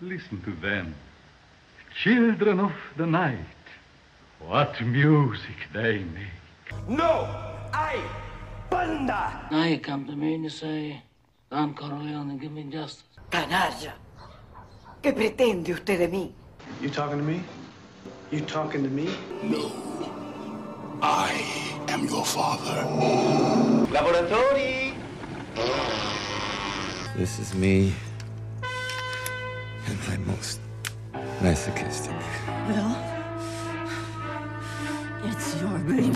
[0.00, 0.94] Listen to them.
[2.04, 3.38] Children of the night.
[4.38, 6.88] What music they make.
[6.88, 7.26] No!
[7.72, 8.00] I,
[8.70, 9.48] Banda!
[9.50, 11.02] Now you come to me and you say,
[11.50, 13.02] Don Corleone, give me justice.
[13.30, 13.92] Canalla.
[15.02, 16.32] ¿Qué pretende usted de mí?
[16.80, 17.42] You talking to me?
[18.30, 19.08] You talking to me?
[19.42, 19.72] No.
[21.02, 22.84] I am your father.
[23.90, 24.94] Laboratori!
[27.16, 27.92] This is me.
[30.06, 30.60] My most
[31.42, 32.14] masochistic.
[32.68, 32.96] Well,
[35.24, 36.12] it's your baby.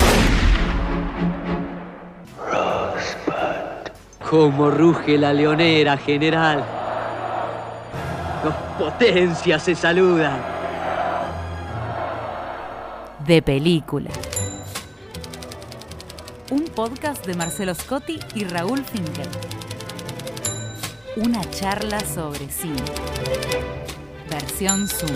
[4.29, 6.65] Cómo ruge la leonera, general.
[8.43, 10.41] Dos potencias se saludan.
[13.27, 14.11] De película.
[16.51, 19.29] Un podcast de Marcelo Scotti y Raúl Finkel.
[21.17, 22.83] Una charla sobre cine.
[24.67, 25.11] Zoom.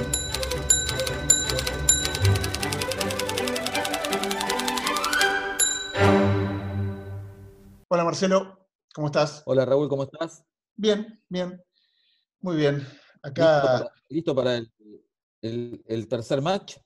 [7.89, 9.43] Hola Marcelo, ¿cómo estás?
[9.47, 10.45] Hola Raúl, ¿cómo estás?
[10.75, 11.63] Bien, bien,
[12.41, 12.77] muy bien.
[12.79, 14.73] ¿Listo Acá, para, listo para el,
[15.43, 16.77] el- el tercer match?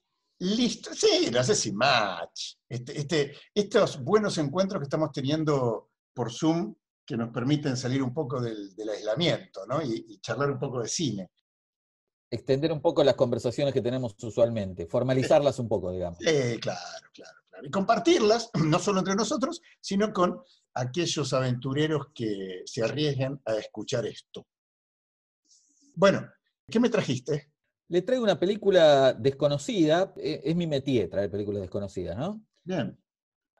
[0.43, 2.55] listo, sí, no sé si match.
[2.69, 8.15] Este, este- estos buenos encuentros que estamos teniendo por Zoom que nos permiten salir un
[8.15, 9.83] poco del, del aislamiento, ¿no?
[9.83, 11.31] Y, y charlar un poco de cine.
[12.31, 16.19] Extender un poco las conversaciones que tenemos usualmente, formalizarlas un poco, digamos.
[16.25, 16.81] Eh, claro,
[17.13, 17.67] claro, claro.
[17.67, 20.41] Y compartirlas, no solo entre nosotros, sino con
[20.75, 24.47] aquellos aventureros que se arriesgan a escuchar esto.
[25.95, 26.31] Bueno,
[26.69, 27.51] ¿qué me trajiste?
[27.89, 32.41] Le traigo una película desconocida, eh, es mi métier traer películas desconocidas, ¿no?
[32.63, 32.97] Bien,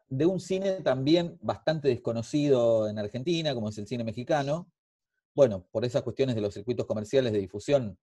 [0.09, 4.71] De un cine también bastante desconocido en Argentina, como es el cine mexicano.
[5.35, 7.99] Bueno, por esas cuestiones de los circuitos comerciales de difusión,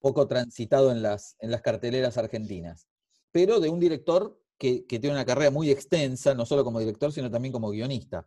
[0.00, 2.88] poco transitado en las, en las carteleras argentinas.
[3.32, 7.12] Pero de un director que, que tiene una carrera muy extensa, no solo como director,
[7.12, 8.26] sino también como guionista.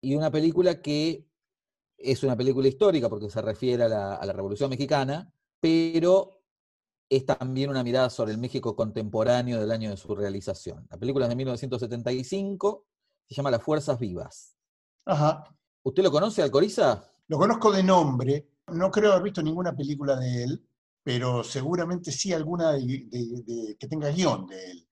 [0.00, 1.26] Y una película que
[1.98, 6.42] es una película histórica porque se refiere a la, a la Revolución Mexicana, pero
[7.08, 10.86] es también una mirada sobre el México contemporáneo del año de su realización.
[10.90, 12.86] La película es de 1975,
[13.28, 14.56] se llama Las Fuerzas Vivas.
[15.04, 15.44] ajá.
[15.82, 17.08] ¿Usted lo conoce, Alcoriza?
[17.28, 20.68] Lo conozco de nombre, no creo haber visto ninguna película de él,
[21.06, 24.88] pero seguramente sí alguna de- de- de- que tenga guion de él.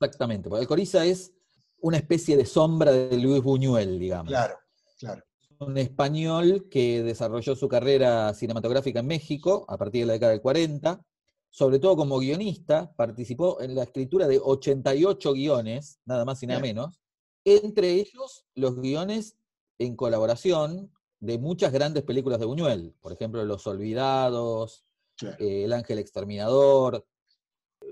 [0.00, 1.34] Exactamente, porque Alcoriza es
[1.82, 4.28] una especie de sombra de Luis Buñuel, digamos.
[4.30, 4.54] Claro,
[4.98, 5.22] claro.
[5.58, 10.40] Un español que desarrolló su carrera cinematográfica en México a partir de la década del
[10.40, 11.04] 40,
[11.50, 16.60] sobre todo como guionista, participó en la escritura de 88 guiones, nada más y nada
[16.62, 16.76] Bien.
[16.76, 16.98] menos,
[17.44, 19.36] entre ellos los guiones
[19.78, 20.90] en colaboración
[21.20, 24.86] de muchas grandes películas de Buñuel, por ejemplo, Los Olvidados,
[25.18, 25.36] claro.
[25.40, 27.04] eh, El Ángel Exterminador,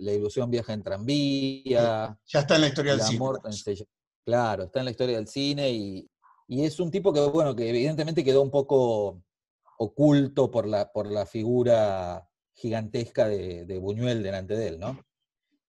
[0.00, 3.18] La Ilusión Viaja en Tranvía, Ya está en la historia del cine.
[3.52, 3.88] Se-
[4.24, 6.10] Claro, está en la historia del cine y,
[6.48, 9.22] y es un tipo que, bueno, que evidentemente quedó un poco
[9.78, 14.98] oculto por la, por la figura gigantesca de, de Buñuel delante de él, ¿no?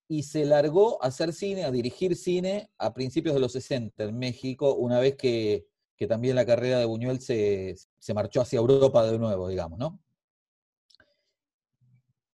[0.09, 4.17] Y se largó a hacer cine, a dirigir cine a principios de los 60 en
[4.17, 9.05] México, una vez que, que también la carrera de Buñuel se, se marchó hacia Europa
[9.05, 9.99] de nuevo, digamos, ¿no?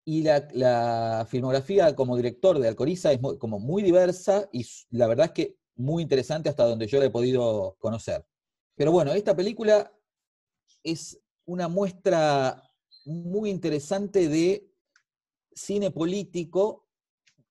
[0.03, 5.07] Y la, la filmografía como director de Alcoriza es muy- como muy diversa y la
[5.07, 8.25] verdad es que muy interesante hasta donde yo la he podido conocer.
[8.75, 9.91] Pero bueno, esta película
[10.83, 12.63] es una muestra
[13.05, 14.69] muy interesante de
[15.53, 16.87] cine político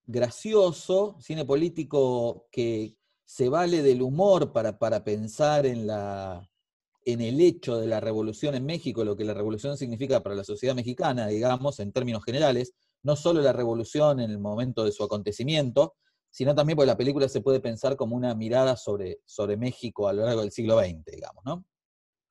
[0.06, 6.49] gracioso, cine político que se vale del humor para, para pensar en, la,
[7.12, 10.44] en el hecho de la revolución en México, lo que la revolución significa para la
[10.44, 15.02] sociedad mexicana, digamos, en términos generales, no solo la revolución en el momento de su
[15.04, 15.94] acontecimiento,
[16.30, 20.12] sino también porque la película se puede pensar como una mirada sobre, sobre México a
[20.12, 21.64] lo largo del siglo XX, digamos, ¿no?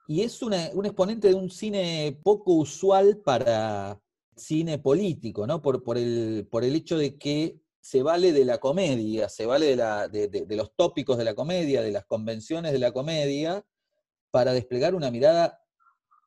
[0.08, 4.02] Y es una- un exponente de un cine poco usual para
[4.36, 5.62] cine político, ¿no?
[5.62, 9.68] Por, por el, por el hecho de que se vale de la comedia, se vale
[9.68, 12.92] de, la- de- de- de los tópicos de la comedia, de las convenciones de la
[12.92, 13.66] comedia,
[14.32, 15.60] para desplegar una mirada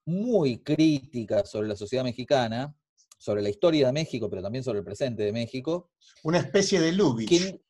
[0.04, 2.74] muy crítica sobre la sociedad mexicana,
[3.18, 5.90] sobre la historia de México, pero también sobre el presente de México,
[6.24, 7.28] Una especie de Lubitsch.
[7.28, 7.62] que,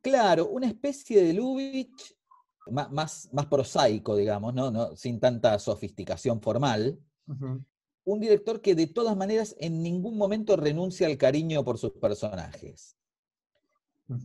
[0.00, 2.14] claro, una especie de Lubitsch
[2.66, 4.70] más, más, prosaico, digamos, ¿no?
[4.70, 4.96] ¿no?
[4.96, 6.98] sin tanta sofisticación formal.
[8.06, 12.96] Un director que de todas maneras en ningún momento renuncia al cariño por sus personajes.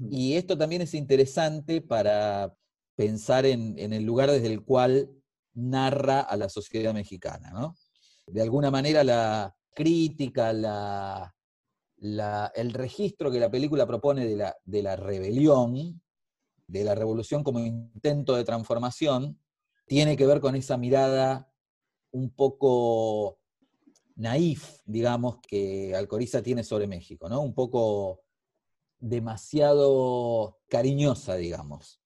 [0.09, 2.55] Y esto también es interesante para
[2.95, 5.09] pensar en, en el lugar desde el cual
[5.59, 7.75] narra a la sociedad mexicana, ¿no?
[8.27, 11.33] De alguna manera la crítica, la,
[12.55, 16.01] el registro que la película propone de la, de la rebelión,
[16.67, 19.39] de la revolución como intento de transformación,
[19.87, 21.51] tiene que ver con esa mirada
[22.11, 23.39] un poco
[24.15, 27.41] naif, digamos, que Alcoriza tiene sobre México, ¿no?
[27.41, 28.21] Un poco
[28.99, 32.01] demasiado cariñosa, digamos.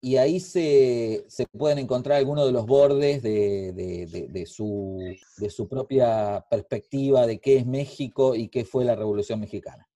[0.00, 4.98] Y ahí se, se pueden encontrar algunos de los bordes de, de- de- de su,
[5.38, 9.88] de su propia perspectiva de qué es México y qué fue la Revolución Mexicana.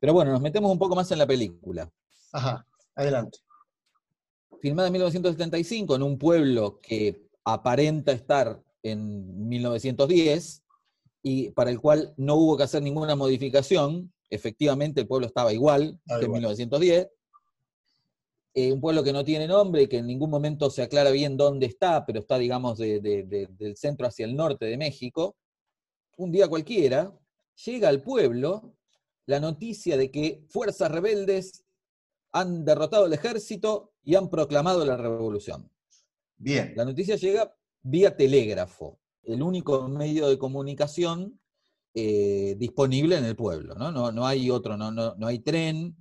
[0.00, 1.88] Pero bueno, nos metemos un poco más en la película.
[2.32, 2.66] Ajá,
[2.96, 3.38] adelante.
[4.60, 10.64] Filmada en 1975 en un pueblo que aparenta estar en 1910
[11.22, 14.12] y para el cual no hubo que hacer ninguna modificación.
[14.28, 16.40] Efectivamente, el pueblo estaba igual que en igual.
[16.40, 17.08] 1910.
[18.58, 21.36] Eh, un pueblo que no tiene nombre y que en ningún momento se aclara bien
[21.36, 25.36] dónde está, pero está, digamos, de- de- de- del centro hacia el norte de México.
[26.16, 27.12] Un día cualquiera,
[27.66, 28.74] llega al pueblo
[29.26, 31.64] la noticia de que fuerzas rebeldes
[32.32, 35.70] han derrotado el ejército y han proclamado la revolución.
[36.38, 36.72] Bien.
[36.76, 41.38] La noticia llega vía telégrafo, el único medio de comunicación
[41.94, 43.74] eh, disponible en el pueblo.
[43.74, 43.90] ¿no?
[43.92, 45.94] No, no hay otro, no, no, no hay tren,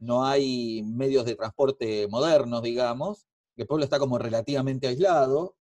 [0.00, 3.26] no hay medios de transporte modernos, digamos.
[3.56, 5.56] El pueblo está como relativamente aislado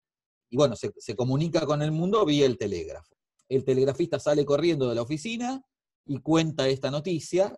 [0.50, 3.16] y bueno, se, comunica con el mundo vía el telégrafo.
[3.48, 5.64] El telegrafista sale corriendo de la oficina
[6.06, 7.56] y cuenta esta noticia,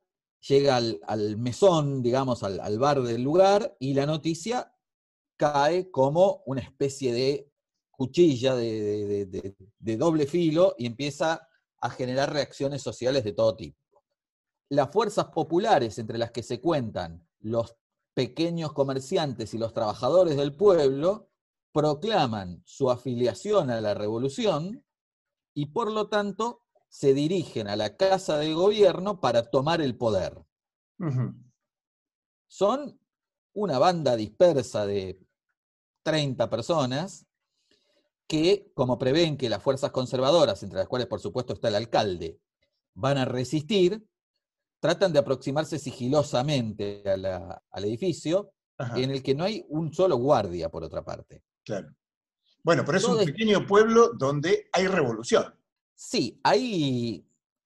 [0.47, 4.73] llega al, mesón, digamos, al, bar del lugar, y la noticia
[5.37, 7.49] cae como una especie de
[7.91, 11.47] cuchilla de doble filo y empieza
[11.79, 13.80] a generar reacciones sociales de todo tipo.
[14.71, 17.75] Las fuerzas populares entre las que se cuentan los
[18.13, 21.27] pequeños comerciantes y los trabajadores del pueblo
[21.73, 24.85] proclaman su afiliación a la revolución
[25.53, 30.41] y por lo tanto se dirigen a la casa de gobierno para tomar el poder.
[32.47, 32.97] Son
[33.51, 35.19] una banda dispersa de
[36.03, 37.25] 30 personas
[38.25, 42.39] que, como prevén que las fuerzas conservadoras, entre las cuales por supuesto está el alcalde,
[42.94, 44.07] van a resistir,
[44.81, 49.93] tratan de aproximarse sigilosamente a la- al edificio, Ajá, en el que no hay un
[49.93, 51.43] solo guardia, por otra parte.
[51.63, 51.87] claro.
[52.63, 55.45] Bueno, pero es un es- pequeño pueblo donde hay revolución.
[55.95, 57.25] Sí, hay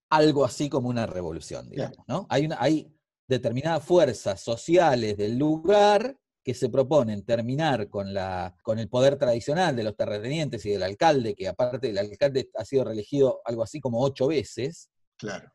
[0.09, 2.25] algo así como una revolución, digamos, ¿no?
[2.29, 2.93] Hay, una, hay
[3.27, 9.75] determinadas fuerzas sociales del lugar que se proponen terminar con, la, con el poder tradicional
[9.75, 13.79] de los terratenientes y del alcalde, que aparte el alcalde ha sido reelegido algo así
[13.81, 15.49] como ocho veces, Claro.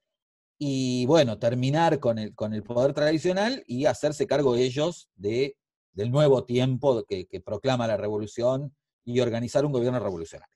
[0.62, 5.56] Y bueno, terminar con el, con el poder tradicional y hacerse cargo ellos de,
[5.92, 10.54] del nuevo tiempo que, que proclama la revolución y organizar un gobierno revolucionario.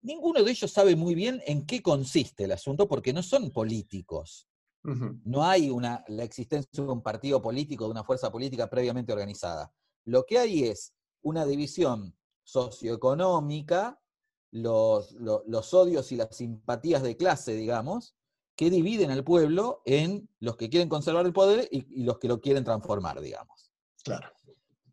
[0.00, 4.48] Ninguno de ellos sabe muy bien en qué consiste el asunto porque no son políticos.
[5.24, 9.70] No hay una, la existencia de un partido político, de una fuerza política previamente organizada.
[10.06, 14.00] Lo que hay es una división socioeconómica,
[14.50, 18.16] los, lo- los odios y las simpatías de clase, digamos,
[18.56, 22.28] que dividen al pueblo en los que quieren conservar el poder y, y los que
[22.28, 23.72] lo quieren transformar, digamos.
[24.04, 24.30] Claro.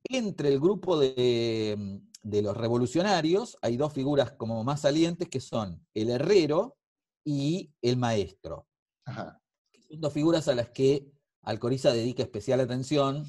[0.03, 5.85] Entre el grupo de, de los revolucionarios hay dos figuras como más salientes que son
[5.93, 6.77] el herrero
[7.23, 8.67] y el maestro
[9.05, 9.41] Ajá.
[9.89, 13.25] son dos figuras a las que Alcoriza dedica especial atención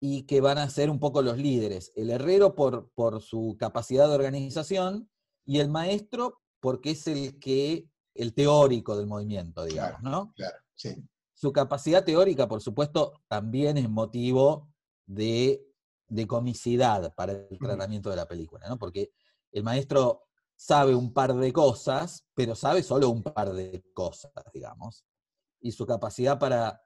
[0.00, 1.92] y que van a ser un poco los líderes.
[1.94, 5.08] El herrero por, por su capacidad de organización
[5.44, 7.88] y el maestro porque es el que,
[8.18, 10.32] el teórico del movimiento, digamos, ¿no?
[10.34, 10.94] Claro, sí.
[11.34, 14.68] Su capacidad teórica, por supuesto, también es motivo
[15.04, 15.62] de,
[16.08, 18.78] de comicidad para el tratamiento de la película, ¿no?
[18.78, 19.12] Porque
[19.52, 20.22] el maestro
[20.56, 25.04] sabe un par de cosas, pero sabe solo un par de cosas, digamos.
[25.60, 26.80] Y su capacidad para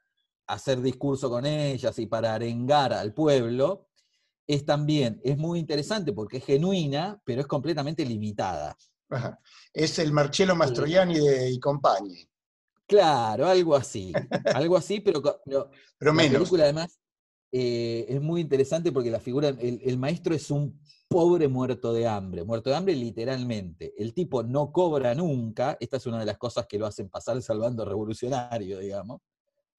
[0.47, 3.89] hacer discurso con ellas y para arengar al pueblo
[4.47, 8.77] es también, es muy interesante porque es genuina, pero es completamente limitada.
[9.11, 9.38] Ajá.
[9.73, 12.26] Es el Marcello Mastroianni de y Compagni.
[12.87, 14.12] Claro, algo así.
[14.55, 16.38] Algo así, pero, Pero la menos.
[16.38, 17.00] película además
[17.52, 22.07] eh, es muy interesante porque la figura, el, el maestro es un pobre muerto de
[22.07, 23.95] hambre, muerto de hambre literalmente.
[23.97, 27.40] El tipo no cobra nunca, esta es una de las cosas que lo hacen pasar
[27.43, 29.21] salvando revolucionario, digamos.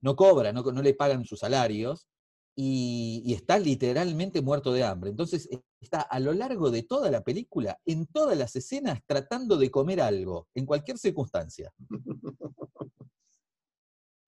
[0.02, 2.08] No cobra, no, no le pagan sus salarios
[2.56, 5.10] y, y está literalmente muerto de hambre.
[5.10, 9.58] Entonces eh, está a lo largo de toda la película, en todas las escenas, tratando
[9.58, 11.74] de comer algo, en cualquier circunstancia.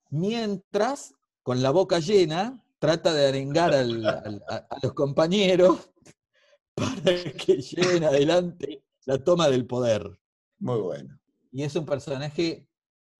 [0.10, 5.89] Mientras, con la boca llena, trata de arengar al- al- a, a los compañeros
[6.75, 10.20] para que lleven adelante la toma del poder.
[10.60, 11.20] Muy bueno.
[11.51, 12.68] Y es un personaje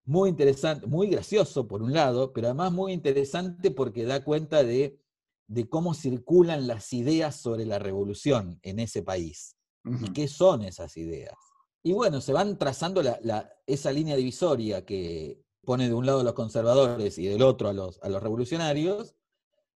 [0.06, 5.00] muy interesante, muy gracioso por un lado, pero además muy interesante porque da cuenta de,
[5.48, 9.56] de cómo circulan las ideas sobre la revolución en ese país
[9.86, 11.36] y qué son esas ideas.
[11.84, 16.22] Y bueno, se van trazando la- la- esa línea divisoria que pone de un lado
[16.22, 19.16] a los conservadores y del otro a los, a los revolucionarios,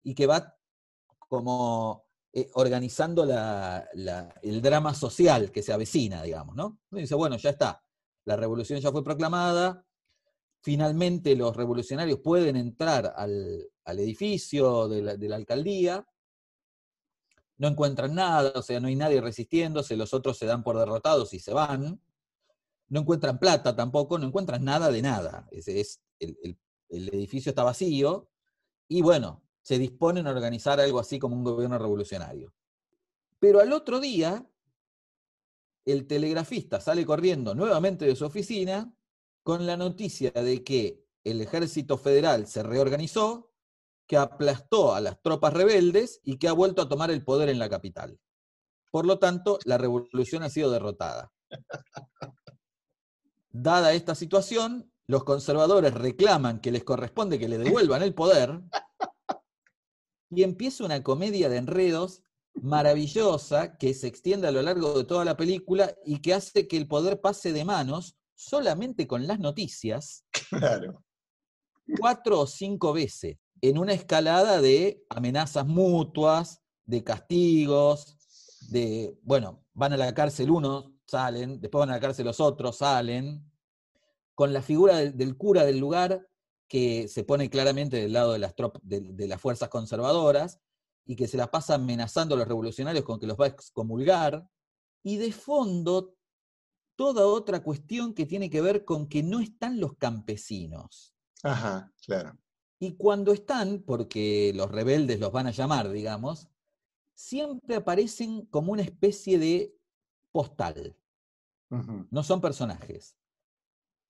[0.03, 0.55] y que va
[1.29, 6.79] como eh, organizando la- la- el drama social que se avecina, digamos, ¿no?
[6.91, 7.83] Dice, bueno, ya está,
[8.25, 9.86] la revolución ya fue proclamada,
[10.67, 16.05] finalmente los revolucionarios pueden entrar al, al edificio de la, alcaldía,
[17.57, 21.33] no encuentran nada, o sea, no hay nadie resistiéndose, los otros se dan por derrotados
[21.33, 22.01] y se van,
[22.89, 26.59] no encuentran plata tampoco, no encuentran nada de nada, es, el-
[26.89, 28.29] el edificio está vacío,
[28.89, 32.53] y bueno, se disponen a organizar algo así como un gobierno revolucionario.
[33.39, 34.45] Pero al otro día,
[35.85, 38.93] el telegrafista sale corriendo nuevamente de su oficina
[39.47, 43.53] con la noticia de que el ejército federal se reorganizó,
[44.05, 47.57] que aplastó a las tropas rebeldes y que ha vuelto a tomar el poder en
[47.57, 48.19] la capital.
[48.91, 51.31] Por lo tanto, la revolución ha sido derrotada.
[53.49, 58.63] Dada esta situación, los conservadores reclaman que les corresponde que le devuelvan el poder
[60.29, 62.21] y empieza una comedia de enredos
[62.53, 66.75] maravillosa que se extiende a lo largo de toda la película y que hace que
[66.75, 71.03] el poder pase de manos solamente con las noticias Claro.
[71.99, 78.15] cuatro o cinco veces en una escalada de amenazas mutuas, de castigos,
[78.69, 82.77] de, bueno, van a la cárcel unos, salen, después van a la cárcel los otros,
[82.77, 83.51] salen,
[84.35, 86.27] con la figura del, del cura del lugar
[86.69, 88.53] que se pone claramente del lado de las,
[88.83, 90.59] de, de las fuerzas conservadoras
[91.05, 94.47] y que se las pasa amenazando a los revolucionarios con que los va a excomulgar,
[95.03, 96.16] y de fondo
[96.97, 101.15] toda otra cuestión que tiene que ver con que no están los campesinos.
[101.43, 102.37] Ajá, claro.
[102.79, 106.49] Y cuando están, porque los rebeldes los van a llamar, digamos,
[107.13, 109.77] siempre aparecen como una especie de
[110.31, 110.97] postal.
[111.69, 113.17] No son personajes.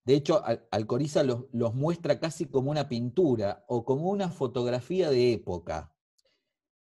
[0.05, 5.09] De hecho, Al- Alcoriza los, los muestra casi como una pintura o como una fotografía
[5.09, 5.93] de época.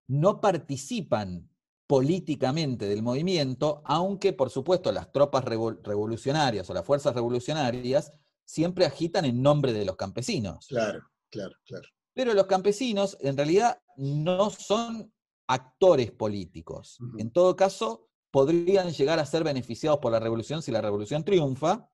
[0.06, 1.50] No participan
[1.86, 8.12] políticamente del movimiento, aunque por supuesto las tropas revol- revolucionarias o las fuerzas revolucionarias
[8.44, 10.66] siempre agitan en nombre de los campesinos.
[10.68, 11.00] Claro,
[11.30, 11.88] claro, claro.
[12.14, 15.12] Pero los campesinos en realidad no son
[15.48, 16.98] actores políticos.
[17.18, 21.88] En todo caso, podrían llegar a ser beneficiados por la revolución si la revolución triunfa,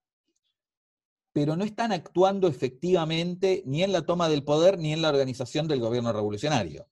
[1.35, 5.67] pero no están actuando efectivamente ni en la toma del poder ni en la organización
[5.69, 6.89] del gobierno revolucionario.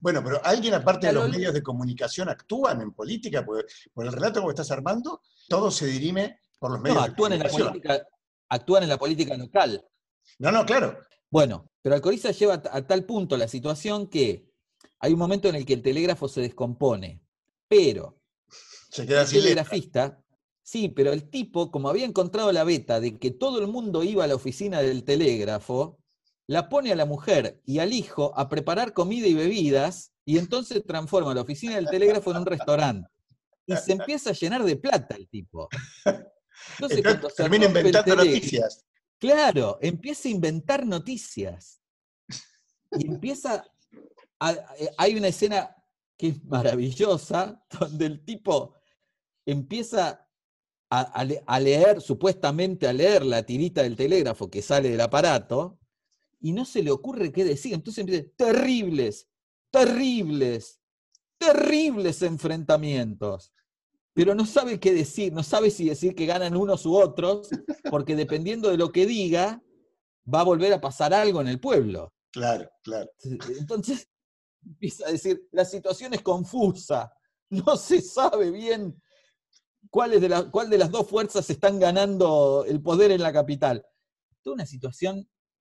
[0.00, 4.12] Bueno, pero alguien aparte de los medios de comunicación actúan en política, porque por el
[4.12, 7.48] relato que estás armando, todo se dirime por los medios No, de actúan en la
[7.48, 7.82] comunicación.
[7.82, 8.08] política,
[8.48, 9.84] actúan en la política local.
[10.38, 10.98] No, no, claro.
[11.30, 14.46] Bueno, pero Alcoriza lleva a tal punto la situación que
[14.98, 17.22] hay un momento en el que el telégrafo se descompone,
[17.68, 18.18] pero
[18.90, 19.64] Se queda el sin letra.
[19.64, 20.22] telegrafista,
[20.62, 24.24] sí, pero el tipo, como había encontrado la beta de que todo el mundo iba
[24.24, 25.98] a la oficina del telégrafo,
[26.50, 30.82] la pone a la mujer y al hijo a preparar comida y bebidas, y entonces
[30.84, 33.08] transforma la oficina del telégrafo en un restaurante.
[33.66, 35.68] Y se empieza a llenar de plata el tipo.
[36.72, 37.04] Entonces,
[37.36, 38.84] termina inventando noticias.
[39.18, 41.80] Claro, empieza a inventar noticias.
[42.98, 43.64] Y empieza.
[44.40, 45.76] a- eh, hay una escena
[46.18, 48.74] que es maravillosa, donde el tipo
[49.46, 50.26] empieza
[50.90, 55.78] a leer, supuestamente a leer la tirita del telégrafo que sale del aparato,
[56.40, 57.74] y no se le ocurre qué decir.
[57.74, 59.28] Entonces empieza, terribles,
[59.70, 60.80] terribles,
[61.38, 63.52] terribles enfrentamientos.
[64.12, 67.48] Pero no sabe qué decir, no sabe si decir que ganan unos u otros,
[67.90, 69.62] porque dependiendo de lo que diga,
[70.32, 72.12] va a volver a pasar algo en el pueblo.
[72.32, 73.10] Claro, claro.
[73.58, 74.08] Entonces
[74.64, 77.12] empieza a decir, la situación es confusa,
[77.50, 79.00] no se sabe bien
[79.90, 83.84] cuáles de la- cuál de las dos fuerzas están ganando el poder en la capital.
[84.42, 85.28] Toda una situación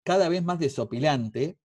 [0.04, 1.58] cada vez más desopilante,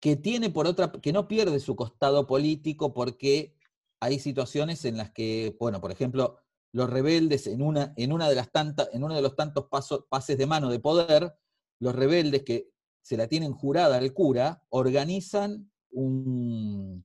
[0.00, 3.56] que tiene por otra, que no pierde su costado político porque
[4.00, 6.38] hay situaciones en las que, bueno, por ejemplo,
[6.72, 10.04] los rebeldes en una, en una de las tantas, en uno de los tantos pasos,
[10.10, 11.34] pases de mano de poder,
[11.80, 17.04] los rebeldes que se la tienen jurada al cura, organizan un,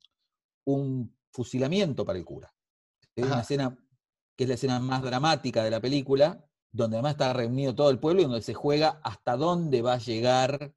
[0.66, 2.54] un fusilamiento para el cura.
[3.16, 3.78] Es una escena
[4.36, 8.00] que es la escena más dramática de la película, donde además está reunido todo el
[8.00, 10.74] pueblo y donde se juega hasta dónde va a llegar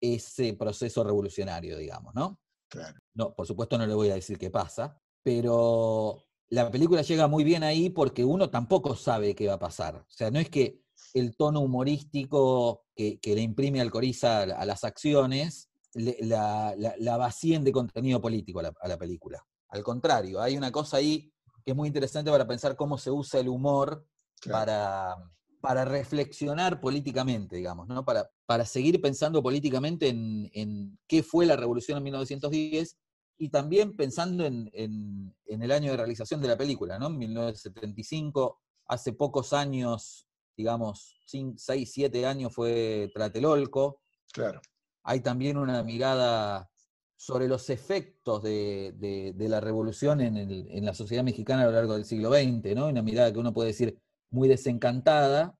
[0.00, 2.40] ese proceso revolucionario, digamos, ¿no?
[2.68, 2.98] Claro.
[3.14, 7.44] No, por supuesto no le voy a decir qué pasa, pero la película llega muy
[7.44, 9.96] bien ahí porque uno tampoco sabe qué va a pasar.
[9.96, 10.80] O sea, no es que
[11.14, 16.94] el tono humorístico que, que le imprime Alcoriza a, a las acciones, le- la, la-
[16.98, 19.44] la vacíen de contenido político a la, a la película.
[19.68, 21.32] Al contrario, hay una cosa ahí
[21.64, 24.06] que es muy interesante para pensar cómo se usa el humor
[24.50, 25.16] para,
[25.60, 28.04] para reflexionar políticamente, digamos, ¿no?
[28.04, 32.98] Para, para seguir pensando políticamente en, en qué fue la revolución en 1910
[33.38, 37.06] y también pensando en, en- en el año de realización de la película, ¿no?
[37.06, 44.00] En 1975, hace pocos años, digamos, 6, 7 años fue Tlatelolco.
[44.32, 44.60] Claro.
[45.04, 46.68] Hay también una mirada
[47.16, 51.66] sobre los efectos de, de- de la revolución en, el- en la sociedad mexicana a
[51.66, 52.88] lo largo del siglo XX, ¿no?
[52.88, 53.98] Una mirada que uno puede decir
[54.32, 55.58] muy desencantada,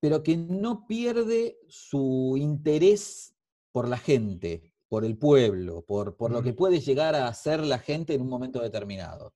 [0.00, 3.34] pero que no pierde su interés
[3.72, 7.78] por la gente, por el pueblo, por, por lo que puede llegar a hacer la
[7.78, 9.34] gente en un momento determinado.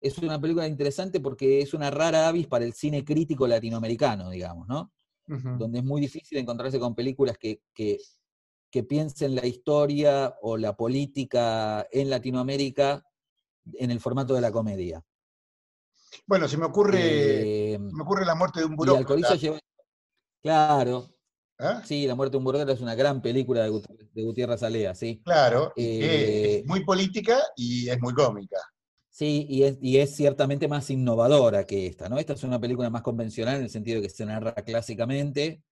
[0.00, 4.68] Es una película interesante porque es una rara avis para el cine crítico latinoamericano, digamos,
[4.68, 4.92] ¿no?
[5.26, 7.98] Donde es muy difícil encontrarse con películas que, que,
[8.70, 13.04] que piensen la historia o la política en Latinoamérica
[13.74, 15.04] en el formato de la comedia.
[16.26, 19.34] Bueno, se me ocurre, Eh, me ocurre la muerte de un burócrata.
[19.36, 19.58] Lleva.
[20.42, 21.08] Claro.
[21.58, 21.82] ¿Ah?
[21.84, 24.94] Sí, La muerte de un burócrata es una gran película de, Gut- de Gutiérrez Alea,
[24.94, 25.20] sí.
[25.24, 28.58] Claro, Eh, es muy política y es muy cómica.
[29.10, 32.18] Sí, y es, y es ciertamente más innovadora que esta, ¿no?
[32.18, 35.64] Esta es una película más convencional en el sentido de que se narra clásicamente,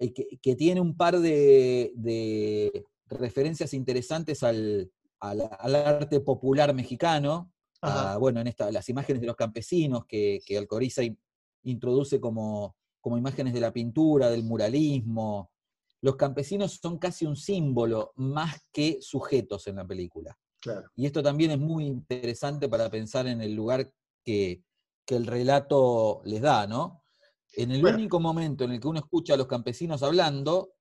[0.00, 6.74] y que, que tiene un par de, de referencias interesantes al, al- al arte popular
[6.74, 7.51] mexicano,
[7.82, 11.18] a, bueno, en esta, las imágenes de los campesinos que, que Alcoriza in-
[11.64, 15.50] introduce como, como imágenes de la pintura, del muralismo.
[16.00, 20.36] Los campesinos son casi un símbolo más que sujetos en la película.
[20.60, 20.90] Claro.
[20.94, 23.92] Y esto también es muy interesante para pensar en el lugar
[24.24, 24.62] que,
[25.04, 27.04] que el relato les da, ¿no?
[27.54, 27.98] En el Bueno.
[27.98, 30.74] único momento en el que uno escucha a los campesinos hablando,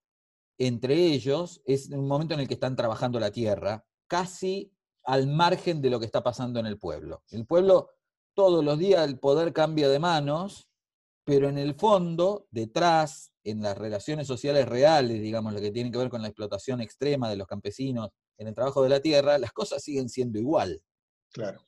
[0.58, 4.71] entre ellos, es un momento en el que están trabajando la tierra, casi
[5.03, 7.23] al margen de lo que está pasando en el pueblo.
[7.29, 7.89] El pueblo,
[8.33, 10.67] todos los días el poder cambia de manos,
[11.23, 15.97] pero en el fondo, detrás, en las relaciones sociales reales, digamos, lo que tiene que
[15.97, 19.51] ver con la explotación extrema de los campesinos en el trabajo de la tierra, las
[19.51, 20.81] cosas siguen siendo igual.
[21.31, 21.65] Claro.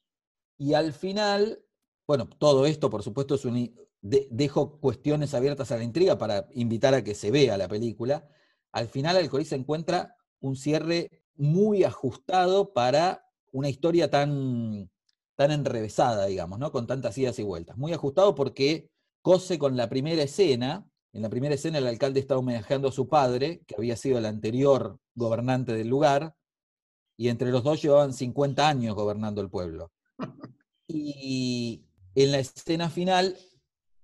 [0.58, 1.64] Y al final,
[2.08, 6.48] bueno, todo esto, por supuesto, es un, de- dejo cuestiones abiertas a la intriga para
[6.54, 8.28] invitar a que se vea la película.
[8.72, 14.90] Al final, Alcoriza encuentra un cierre muy ajustado para una historia tan,
[15.36, 16.72] tan enrevesada, digamos, ¿no?
[16.72, 17.78] Con tantas idas y vueltas.
[17.78, 18.90] Muy ajustado porque
[19.22, 20.88] cose con la primera escena.
[21.14, 24.26] En la primera escena, el alcalde está homenajeando a su padre, que había sido el
[24.26, 26.36] anterior gobernante del lugar,
[27.16, 29.92] y entre los dos llevaban 50 años gobernando el pueblo.
[30.88, 33.38] Y en la escena final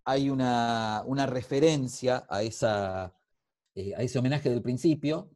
[0.05, 3.13] hay una, una referencia a, esa,
[3.75, 5.29] eh, a ese homenaje del principio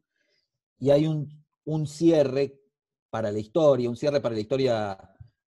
[0.79, 2.59] y hay un, un cierre
[3.09, 4.97] para la historia, un cierre para la historia,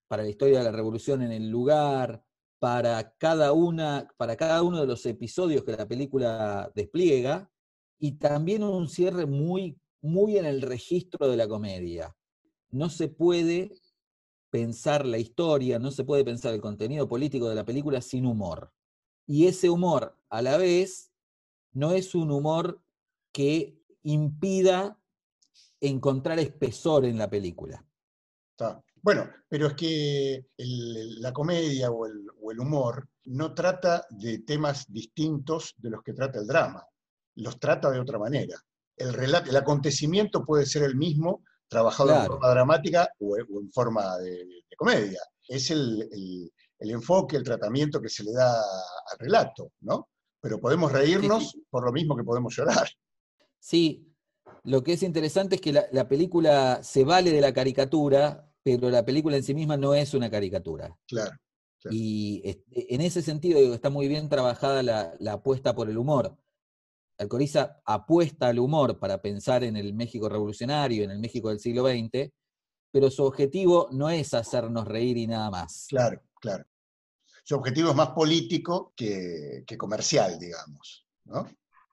[0.08, 2.24] para la historia de la revolución en el lugar,
[2.58, 7.50] para cada, una, para cada uno de los episodios que la película despliega,
[7.98, 12.14] y también un cierre muy, muy en el registro de la comedia.
[12.70, 13.72] No se puede
[14.50, 18.72] pensar la historia, no se puede pensar el contenido político de la película sin humor.
[19.26, 21.12] Y ese humor, a la vez,
[21.72, 22.80] no es un humor
[23.32, 24.98] que impida
[25.80, 27.84] encontrar espesor en la película.
[28.50, 28.82] Está.
[29.02, 34.40] Bueno, pero es que el- la comedia o el, o el humor no trata de
[34.40, 36.84] temas distintos de los que trata el drama,
[37.36, 38.56] los trata de otra manera.
[38.96, 43.70] El, relato, el acontecimiento puede ser el mismo, trabajado en forma dramática o, o en
[43.70, 45.20] forma de, de comedia.
[45.46, 50.08] Es el enfoque, el tratamiento que se le da al relato, ¿no?
[50.40, 52.88] Pero podemos reírnos por lo mismo que podemos llorar.
[53.58, 54.06] Sí,
[54.66, 58.90] lo que es interesante es que la, la película se vale de la caricatura, pero
[58.90, 60.96] la película en sí misma no es una caricatura.
[61.06, 61.36] Claro.
[61.90, 65.96] Y es- en ese sentido digo, está muy bien trabajada la, la apuesta por el
[65.98, 66.36] humor.
[67.18, 71.86] Alcoriza apuesta al humor para pensar en el México revolucionario, en el México del siglo
[71.86, 72.30] XX,
[72.92, 75.86] pero su objetivo no es hacernos reír y nada más.
[75.88, 76.64] Claro, claro.
[77.44, 81.46] Su objetivo es más político que, que comercial, digamos, ¿no?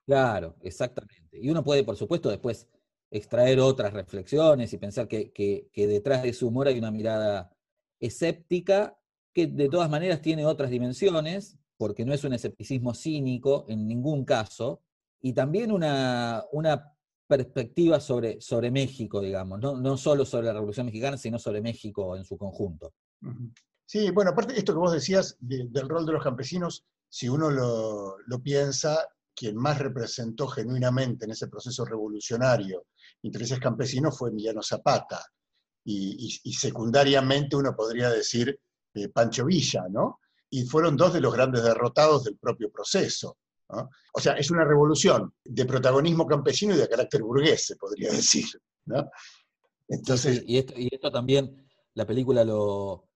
[0.05, 1.22] Claro, exactamente.
[1.33, 2.67] Y uno puede, por supuesto, después
[3.11, 7.51] extraer otras reflexiones y pensar que, que- que detrás de su humor hay una mirada
[7.99, 8.97] escéptica
[9.33, 14.25] que de todas maneras tiene otras dimensiones, porque no es un escepticismo cínico en ningún
[14.25, 14.81] caso,
[15.21, 16.93] y también una, una
[17.27, 22.15] perspectiva sobre, sobre México, digamos, no, no solo sobre la Revolución Mexicana, sino sobre México
[22.15, 22.93] en su conjunto.
[23.85, 27.49] Sí, bueno, aparte esto que vos decías de- del rol de los campesinos, si uno
[27.49, 32.85] lo, lo piensa, quien más representó genuinamente en ese proceso revolucionario
[33.23, 35.23] intereses campesinos fue Emiliano Zapata.
[35.85, 38.57] Y, y- y secundariamente uno podría decir
[38.95, 40.19] eh, Pancho Villa, ¿no?
[40.49, 43.37] Y fueron dos de los grandes derrotados del propio proceso.
[43.69, 43.89] ¿no?
[44.13, 48.45] O sea, es una revolución de protagonismo campesino y de carácter burgués, se podría decir.
[48.85, 49.09] ¿no?
[49.87, 53.09] Entonces, Sí, y, esto, y esto también la película lo,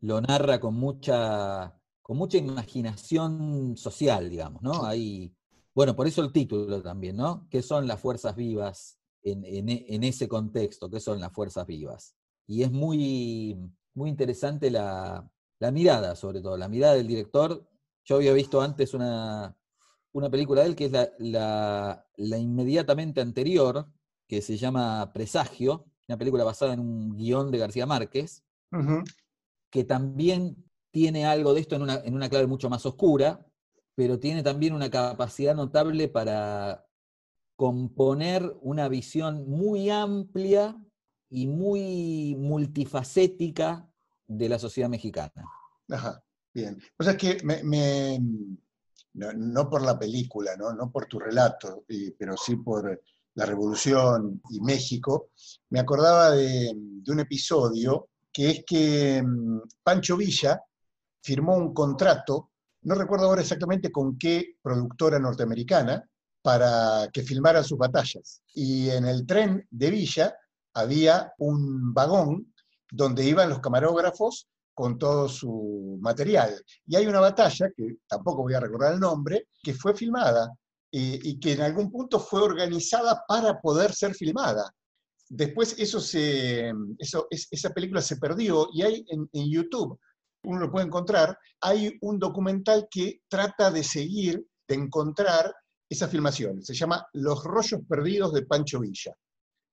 [0.00, 4.84] lo narra con mucha, con mucha imaginación social, digamos, ¿no?
[4.84, 5.34] Hay,
[5.74, 7.46] bueno, por eso el título también, ¿no?
[7.50, 10.90] ¿Qué son las fuerzas vivas en, en e- en ese contexto?
[10.90, 12.14] ¿Qué son las fuerzas vivas?
[12.46, 13.56] Y es muy,
[13.94, 15.30] muy interesante la,
[15.60, 17.68] la mirada, sobre todo, la mirada del director.
[18.04, 19.56] Yo había visto antes una,
[20.12, 23.86] una película de él que es la, la- la inmediatamente anterior,
[24.28, 28.44] que se llama Presagio, una película basada en un guion de García Márquez,
[29.70, 33.46] que también tiene algo de esto en una, en una clave mucho más oscura,
[33.94, 36.86] pero tiene también una capacidad notable para
[37.56, 40.76] componer una visión muy amplia
[41.28, 43.88] y muy multifacética
[44.26, 45.44] de la sociedad mexicana.
[45.90, 46.22] Ajá,
[46.54, 46.80] bien.
[46.98, 48.18] O sea, es que me-
[49.14, 50.72] no, por la película, ¿no?
[50.72, 51.84] no por tu relato,
[52.18, 53.02] pero sí por
[53.34, 55.30] la Revolución y México,
[55.70, 60.62] me acordaba de, de un episodio que es que mm, Pancho Villa
[61.22, 62.49] firmó un contrato,
[62.82, 66.04] no recuerdo ahora exactamente con qué productora norteamericana,
[66.42, 68.42] para que filmaran sus batallas.
[68.54, 70.34] Y en el tren de Villa
[70.74, 72.54] había un vagón
[72.90, 76.62] donde iban los camarógrafos con todo su material.
[76.86, 80.50] Y hay una batalla, que tampoco voy a recordar el nombre, que fue filmada
[80.92, 84.72] y que en algún punto fue organizada para poder ser filmada.
[85.28, 90.00] Después eso se, esa película se perdió y hay en YouTube,
[90.44, 95.54] uno lo puede encontrar, hay un documental que trata de seguir, de encontrar
[95.88, 96.62] esa filmación.
[96.62, 99.14] Se llama Los rollos perdidos de Pancho Villa.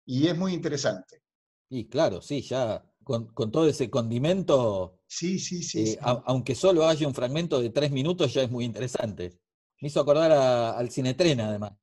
[0.05, 1.21] Y es muy interesante.
[1.69, 5.81] Y claro, sí, ya con, con todo ese condimento, Sí, sí, sí.
[5.81, 5.97] eh, sí.
[6.01, 9.39] a- aunque solo haya un fragmento de tres minutos, ya es muy interesante.
[9.81, 11.73] Me hizo acordar a- al Cinetren, además.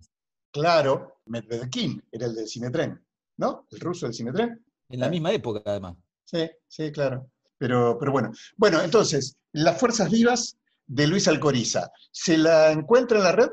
[0.52, 3.04] Claro, Medvedkin era el del Cinetren,
[3.38, 3.66] ¿no?
[3.70, 4.64] El ruso del Cinetren.
[4.88, 5.10] En la Eh.
[5.10, 5.96] misma época, además.
[6.24, 7.30] Sí, sí, claro.
[7.64, 8.30] Pero, pero bueno.
[8.58, 11.90] Bueno, entonces, Las Fuerzas Vivas de Luis Alcoriza.
[12.12, 13.48] ¿Se la encuentra en la red?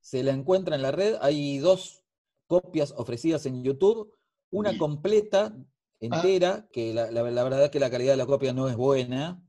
[0.00, 1.16] Se la encuentra en la red.
[1.20, 2.04] Hay dos
[2.46, 4.14] copias ofrecidas en YouTube.
[4.52, 5.52] Una completa,
[5.98, 8.76] entera, que la, la- la verdad es que la calidad de la copia no es
[8.76, 9.42] buena.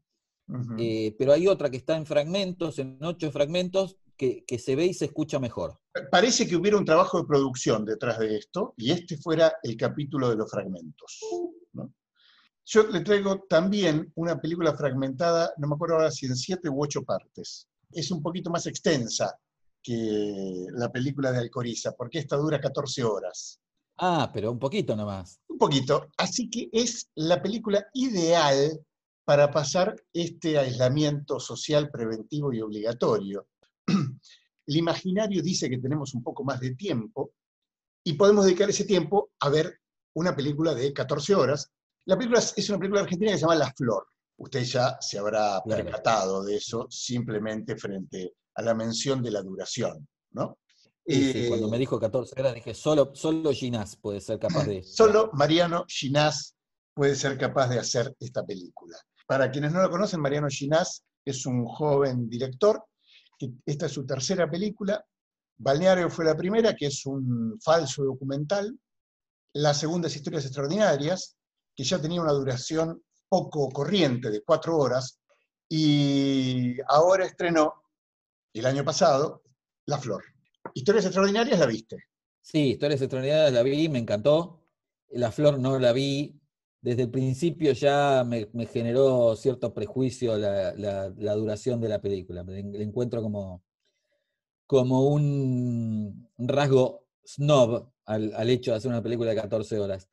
[0.80, 4.86] Eh, pero hay otra que está en fragmentos, en ocho fragmentos, que, que se ve
[4.86, 5.80] y se escucha mejor.
[6.10, 10.30] Parece que hubiera un trabajo de producción detrás de esto, y este fuera el capítulo
[10.30, 11.20] de los fragmentos.
[12.66, 16.84] Yo le traigo también una película fragmentada, no me acuerdo ahora si en siete u
[16.84, 17.68] ocho partes.
[17.92, 19.38] Es un poquito más extensa
[19.84, 23.60] que la película de Alcoriza, porque esta dura 14 horas.
[23.98, 25.40] Ah, pero un poquito nomás.
[25.48, 26.08] Un poquito.
[26.18, 28.80] Así que es la película ideal
[29.26, 33.48] para pasar este aislamiento social preventivo y obligatorio.
[34.68, 37.34] El imaginario dice que tenemos un poco más de tiempo
[38.04, 39.80] y podemos dedicar ese tiempo a ver
[40.16, 41.72] una película de 14 horas.
[42.06, 44.06] La película es- es una película argentina que se llama La Flor.
[44.38, 50.08] Usted ya se habrá percatado de eso simplemente frente a la mención de la duración,
[50.32, 50.60] ¿no?
[51.08, 54.66] Sí, sí, cuando Eh, me dijo 14 horas dije, solo, solo Ginás puede ser capaz
[54.66, 54.82] de...
[54.84, 56.56] Solo Mariano Ginás
[56.94, 58.98] puede ser capaz de hacer esta película.
[59.28, 62.84] Para quienes no lo conocen, Mariano Ginás es un joven director,
[63.38, 65.04] que esta es su tercera película.
[65.58, 68.78] Balneario fue la primera, que es un falso documental.
[69.54, 71.36] La segunda es Historias Extraordinarias,
[71.76, 75.20] que ya tenía una duración poco corriente, de cuatro horas.
[75.68, 77.74] Y ahora estrenó,
[78.54, 79.44] el año pasado,
[79.86, 80.24] La Flor.
[80.74, 81.98] Historias Extraordinarias la viste.
[82.42, 84.64] Sí, Historias Extraordinarias la vi, me encantó.
[85.10, 86.40] La Flor no la vi.
[86.82, 92.44] Desde el principio ya me, generó cierto prejuicio la, duración de la película.
[92.44, 93.64] Le encuentro como,
[94.68, 100.10] como un rasgo snob al, al hecho de hacer una película de 14 horas.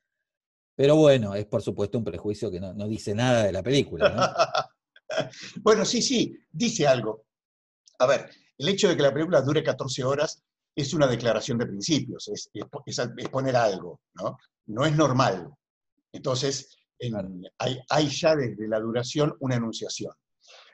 [0.75, 4.09] Pero bueno, es por supuesto un prejuicio que no, no dice nada de la película.
[4.11, 5.23] ¿no?
[5.63, 7.25] bueno, sí, sí, dice algo.
[7.99, 10.43] A ver, el hecho de que la película dure 14 horas
[10.75, 14.39] es una declaración de principios, es, es- es- es poner algo, ¿no?
[14.67, 15.51] No es normal.
[16.13, 20.13] Entonces, en- hay, hay ya desde la duración una enunciación.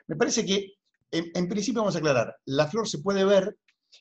[0.07, 0.73] Me parece que,
[1.11, 3.57] en, en principio vamos a aclarar, La Flor se puede ver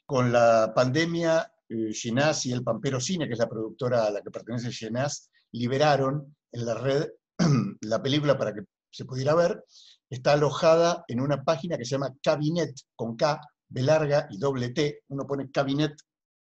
[0.07, 4.23] con la pandemia, eh, Ginás y El Pampero Cine, que es la productora a la
[4.23, 7.09] que pertenece Ginás, liberaron en la red
[7.83, 9.65] la película para que se pudiera ver,
[10.11, 14.71] está alojada en una página que se llama Cabinet, con K, B larga y doble
[14.71, 15.03] T.
[15.09, 15.95] Uno pone Cabinet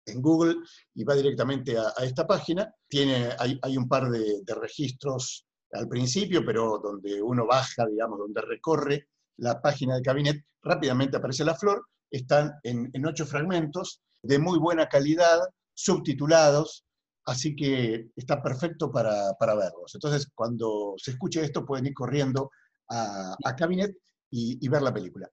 [0.07, 0.57] en Google
[0.95, 2.73] y va directamente a, esta página.
[2.87, 8.43] Tiene, hay, hay un par de, registros al principio, pero donde uno baja, digamos, donde
[8.43, 11.87] recorre la página de Cabinet, rápidamente aparece la flor.
[12.11, 15.41] Están en ocho fragmentos de muy buena calidad,
[15.75, 16.85] subtitulados,
[17.27, 19.95] así que está perfecto para, para, verlos.
[19.95, 22.51] Entonces, cuando se escuche esto, pueden ir corriendo
[22.91, 23.97] a, a Cabinet
[24.31, 25.29] y, y, ver la película.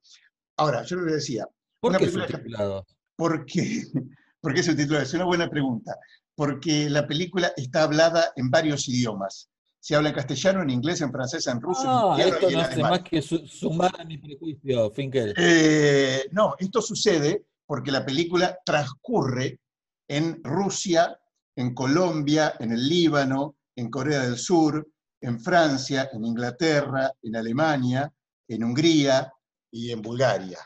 [0.58, 1.48] Ahora, yo les decía...
[1.80, 2.86] ¿Por qué subtitulado?
[3.16, 3.84] Porque,
[4.42, 5.98] porque subtitulado, es una buena pregunta.
[6.36, 9.50] Porque la película está hablada en varios idiomas.
[9.80, 12.60] Se habla en castellano, en inglés, en francés, en ruso, ah, en esto y en
[12.60, 15.34] no hace más que su sumar a mi prejuicio, Finkel.
[15.36, 19.60] Eh, no, esto sucede porque la película transcurre
[20.08, 21.18] en Rusia,
[21.56, 24.88] en Colombia, en el Líbano, en Corea del Sur,
[25.22, 28.12] en Francia, en Inglaterra, en Alemania,
[28.48, 29.32] en Hungría
[29.72, 30.60] y en Bulgaria.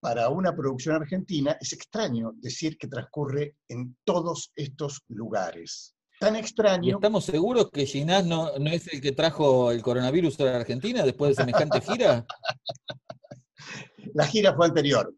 [0.00, 5.94] Para una producción argentina es extraño decir que transcurre en todos estos lugares.
[6.18, 6.88] Tan extraño.
[6.88, 10.56] ¿Y estamos seguros que Ginás no, no es el que trajo el coronavirus a la
[10.56, 12.26] Argentina después de semejante gira?
[14.14, 15.14] La gira fue anterior,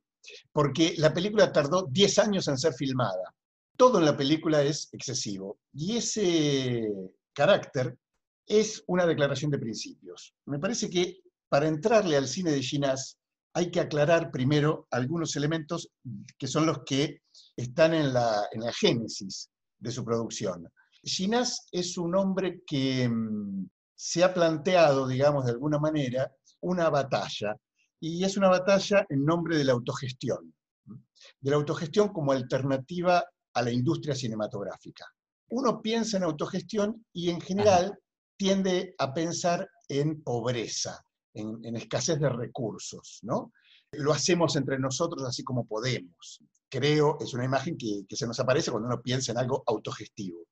[0.53, 3.35] porque la película tardó 10 años en ser filmada.
[3.83, 5.59] Todo en la película es excesivo.
[5.73, 6.89] Y ese
[7.33, 7.99] carácter
[8.47, 10.37] es una declaración de principios.
[10.47, 11.19] Me parece que
[11.49, 13.19] para entrarle al cine de Ginás
[13.53, 15.91] hay que aclarar primero algunos elementos
[16.39, 17.23] que son los que
[17.57, 20.69] están en la, en la génesis de su producción.
[21.03, 27.57] Ginás es un hombre que mmm, se ha planteado, digamos, de alguna manera, una batalla,
[27.99, 30.55] y es una batalla en nombre de la autogestión,
[30.87, 35.07] de la autogestión como alternativa a la industria cinematográfica.
[35.51, 37.99] Uno piensa en autogestión y en general
[38.37, 43.53] tiende a pensar en pobreza, en, en, escasez de recursos, ¿no?
[43.93, 46.41] Lo hacemos entre nosotros así como podemos.
[46.69, 50.47] Creo, es una imagen que, que se nos aparece cuando uno piensa en algo autogestivo.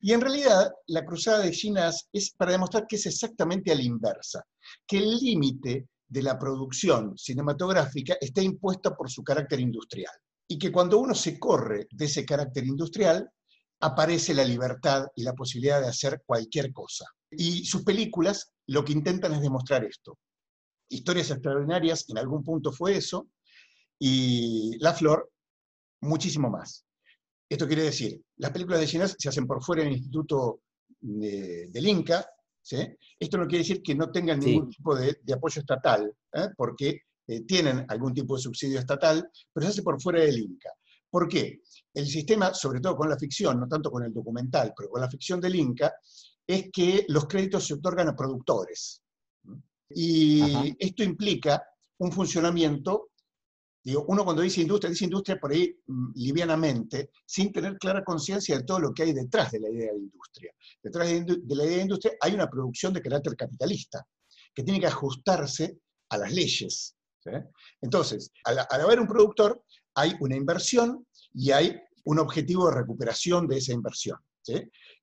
[0.00, 3.82] Y en realidad, la cruzada de Ginás es para demostrar que es exactamente a la
[3.82, 4.44] inversa,
[4.86, 10.14] que el límite de la producción cinematográfica está impuesta por su carácter industrial.
[10.48, 13.30] Y que cuando uno se corre de ese carácter industrial,
[13.80, 17.04] aparece la libertad y la posibilidad de hacer cualquier cosa.
[17.30, 20.18] Y sus películas lo que intentan es demostrar esto.
[20.90, 23.28] Historias extraordinarias, en algún punto fue eso,
[23.98, 25.30] y La Flor,
[26.00, 26.84] muchísimo más.
[27.48, 30.62] Esto quiere decir, las películas de Ginás se hacen por fuera del Instituto
[31.00, 32.26] de, del Inca,
[32.62, 32.78] ¿sí?
[33.18, 34.76] Esto no quiere decir que no tengan ningún sí.
[34.76, 36.48] tipo de, de, apoyo estatal, ¿eh?
[36.56, 40.70] porque eh, tienen algún tipo de subsidio estatal, pero se hace por fuera del Inca.
[41.10, 41.60] ¿Por qué?
[41.92, 45.10] El sistema, sobre todo con la ficción, no tanto con el documental, pero con la
[45.10, 45.92] ficción del Inca,
[46.46, 49.02] es que los créditos se otorgan a productores.
[49.90, 50.64] Y Ajá.
[50.78, 51.62] esto implica
[51.98, 53.10] un funcionamiento,
[53.84, 58.56] digo, uno cuando dice industria, dice industria por ahí mm, livianamente, sin tener clara conciencia
[58.56, 60.52] de todo lo que hay detrás de la idea de industria.
[60.82, 64.06] Detrás de, de la idea de industria hay una producción de carácter capitalista,
[64.54, 66.94] que tiene que ajustarse a las leyes.
[67.80, 69.62] Entonces, al, haber un productor,
[69.94, 74.18] hay una inversión y hay un objetivo de recuperación de esa inversión.
[74.42, 74.54] ¿sí?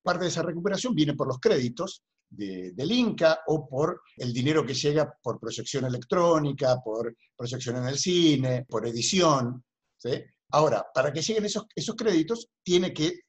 [0.01, 4.65] Parte de esa recuperación viene por los créditos de, del Inca o por el dinero
[4.65, 9.63] que llega por proyección electrónica, por proyección en el cine, por edición.
[10.51, 13.21] Ahora, para que lleguen esos, esos créditos, tiene que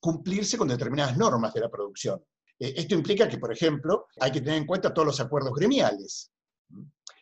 [0.00, 2.22] cumplirse con determinadas normas de la producción.
[2.58, 6.30] Eh, esto implica que, por ejemplo, hay que tener en cuenta todos los acuerdos gremiales.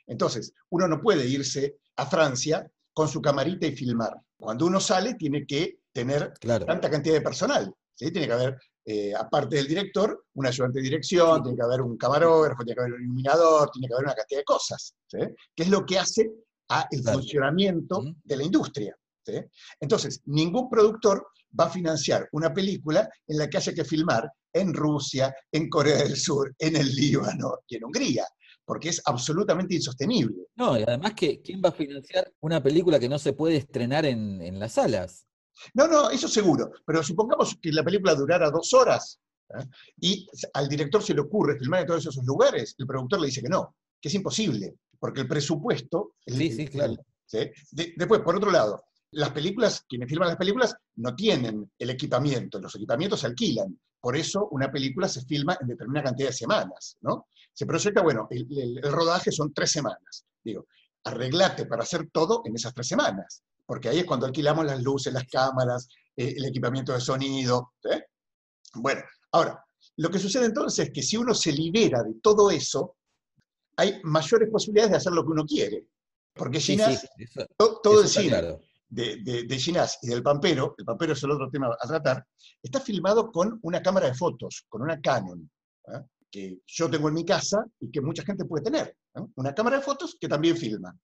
[0.06, 4.14] Entonces, uno no puede irse a Francia con su camarita y filmar.
[4.36, 6.66] Cuando uno sale, tiene que tener claro.
[6.66, 7.72] tanta cantidad de personal.
[7.94, 8.10] ¿sí?
[8.10, 11.42] Tiene que haber, eh, aparte del director, un ayudante de dirección, sí.
[11.44, 14.40] tiene que haber un camarógrafo, tiene que haber un iluminador, tiene que haber una cantidad
[14.40, 15.18] de cosas, ¿sí?
[15.54, 16.30] que es lo que hace
[16.68, 17.18] a el claro.
[17.18, 18.16] funcionamiento uh -huh.
[18.24, 18.96] de la industria.
[19.80, 21.26] Entonces, ningún productor
[21.58, 25.96] va a financiar una película en la que haya que filmar en Rusia, en Corea
[25.96, 28.26] del Sur, en el Líbano y en Hungría
[28.64, 30.46] porque es absolutamente insostenible.
[30.56, 34.06] No, y además que ¿quién va a financiar una película que no se puede estrenar
[34.06, 35.26] en, en las salas?
[35.74, 39.20] No, no, eso seguro, pero supongamos que la película durara dos horas
[39.58, 39.64] ¿eh?
[40.00, 43.42] y al director se le ocurre filmar en todos esos lugares, el productor le dice
[43.42, 46.14] que no, que es imposible, porque el presupuesto...
[46.26, 46.96] El, sí, sí, claro.
[47.26, 47.50] ¿sí?
[47.70, 48.82] De, después, por otro lado,
[49.14, 53.78] las películas, quienes filman las películas, no tienen el equipamiento, los equipamientos se alquilan.
[54.00, 57.26] Por eso una película se filma en determinada cantidad de semanas, ¿no?
[57.52, 60.24] Se proyecta, bueno, el, el, el rodaje son tres semanas.
[60.42, 60.66] Digo,
[61.04, 65.12] arreglate para hacer todo en esas tres semanas, porque ahí es cuando alquilamos las luces,
[65.12, 67.72] las cámaras, eh, el equipamiento de sonido.
[67.82, 67.90] ¿sí?
[68.74, 69.64] Bueno, ahora,
[69.96, 72.96] lo que sucede entonces es que si uno se libera de todo eso,
[73.76, 75.86] hay mayores posibilidades de hacer lo que uno quiere.
[76.34, 78.60] Porque Sí, Ginás, sí, eso- to- todo eso el cine claro.
[78.94, 82.24] De, de, de Ginás y del Pampero, el Pampero es el otro tema a tratar,
[82.62, 85.50] está filmado con una cámara de fotos, con una Canon,
[85.88, 86.04] ¿ah?
[86.30, 88.96] que yo tengo en mi casa y que mucha gente puede tener.
[89.14, 89.30] ¿no?
[89.36, 90.96] Una cámara de fotos que también filma.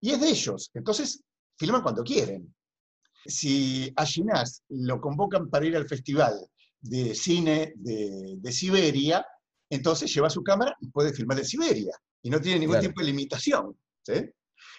[0.00, 1.22] Y es de ellos, entonces
[1.58, 2.54] filman cuando quieren.
[3.24, 6.34] Si a Ginás lo convocan para ir al festival
[6.80, 9.24] de cine de, de Siberia,
[9.70, 11.96] entonces lleva su cámara y puede filmar de Siberia.
[12.22, 12.88] Y no tiene ningún Claro.
[12.88, 13.76] tipo de limitación.
[14.04, 14.14] ¿sí?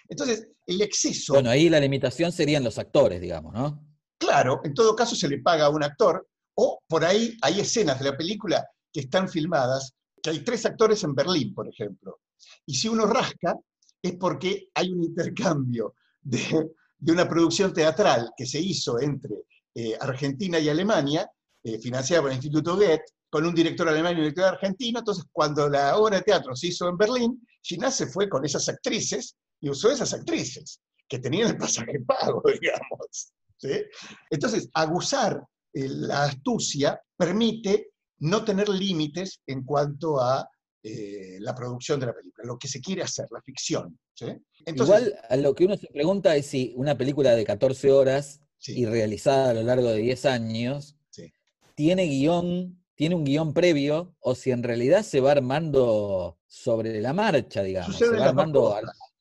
[0.08, 1.34] Entonces, el exceso...
[1.34, 3.86] Bueno, ahí la limitación serían los actores, digamos, ¿no?
[4.18, 7.98] Claro, en todo caso se le paga a un actor, o por ahí hay escenas
[7.98, 12.20] de la película que están filmadas, que hay tres actores en Berlín, por ejemplo.
[12.66, 13.56] Y si uno rasca,
[14.00, 19.34] es porque hay un intercambio de, de una producción teatral que se hizo entre
[19.74, 21.28] eh, Argentina y Alemania,
[21.62, 25.00] eh, financiada por el Instituto Goethe, con un director alemán y un director argentino.
[25.00, 28.68] Entonces, cuando la obra de teatro se hizo en Berlín, Ginás se fue con esas
[28.68, 33.32] actrices y usó esas actrices, que tenían el pasaje pago, digamos.
[33.56, 33.82] ¿sí?
[34.30, 40.46] Entonces, aguzar eh, la astucia permite no tener límites en cuanto a
[40.82, 43.98] eh, la producción de la película, lo que se quiere hacer, la ficción.
[44.12, 44.26] ¿sí?
[44.66, 48.40] Entonces, Igual a lo que uno se pregunta es si una película de 14 horas
[48.58, 48.78] Sí.
[48.78, 51.30] y realizada a lo largo de 10 años Sí.
[51.74, 57.12] tiene guion, tiene un guion previo, o si en realidad se va armando sobre la
[57.12, 58.74] marcha, digamos, Suceden se va armando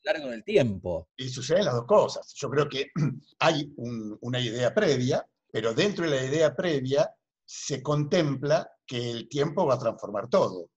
[0.04, 1.10] largo del tiempo.
[1.18, 2.34] y suceden las dos cosas.
[2.36, 2.92] Yo creo que
[3.40, 7.10] hay un- una idea previa, pero dentro de la idea previa
[7.46, 10.70] se contempla que el tiempo va a transformar todo.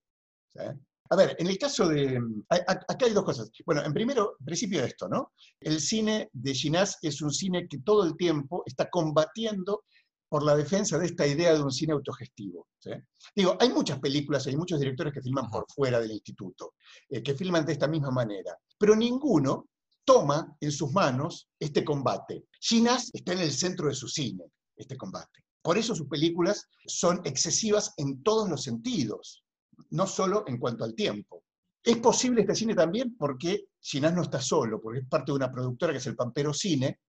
[0.53, 0.61] ¿sí?
[1.09, 2.19] A ver, en el caso de...
[2.51, 3.51] a- Acá hay dos cosas.
[3.65, 5.33] Bueno, en primero, en principio esto, ¿no?
[5.61, 9.85] El cine de Ginás es un cine que todo el tiempo está combatiendo
[10.29, 12.67] por la defensa de esta idea de un cine autogestivo.
[12.81, 12.91] ¿sí?
[13.35, 16.75] Digo, hay muchas películas, hay muchos directores que filman por fuera del instituto,
[17.09, 19.69] eh, que filman de esta misma manera, pero ninguno
[20.05, 22.47] toma en sus manos este combate.
[22.61, 24.45] Ginás está en el centro de su cine,
[24.77, 25.45] este combate.
[25.63, 29.43] Por eso sus películas son excesivas en todos los sentidos,
[29.91, 31.43] no solo en cuanto al tiempo.
[31.83, 35.51] Es posible este cine también porque Ginás no está solo, porque es parte de una
[35.51, 37.01] productora que es el Pampero Cine,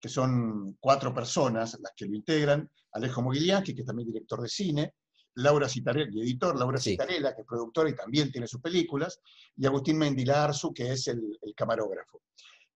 [0.00, 4.48] que son cuatro personas las que lo integran, Alejo Moguilianqui, que es también director de
[4.48, 4.94] cine,
[5.36, 6.90] Laura Citarella, y editor, Laura Sí.
[6.92, 9.20] Citarella, que es productora y también tiene sus películas,
[9.56, 12.22] y Agustín Mendilarzu, que es el, el camarógrafo.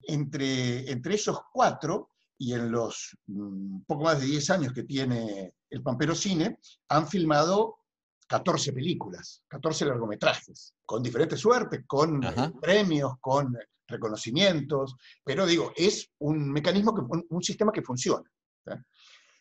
[0.02, 5.54] Entre, entre esos cuatro, y en los mm, poco más de 10 años que tiene
[5.70, 7.78] el Pampero Cine, han filmado
[8.28, 12.52] 14 películas, 14 largometrajes, con diferentes suertes, con eh, Ajá.
[12.60, 14.94] premios, con reconocimientos,
[15.24, 18.30] pero digo, es un mecanismo, que, un, un sistema que funciona.
[18.66, 18.72] ¿sí?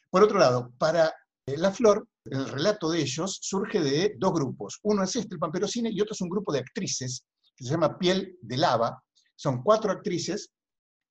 [0.10, 1.12] Por otro lado, para eh,
[1.56, 4.80] La Flor, el relato de ellos surge de dos grupos.
[4.84, 7.24] Uno es este, el Pampero Cine, y otro es un grupo de actrices
[7.56, 9.02] que se llama Piel de Lava.
[9.34, 10.52] Son cuatro actrices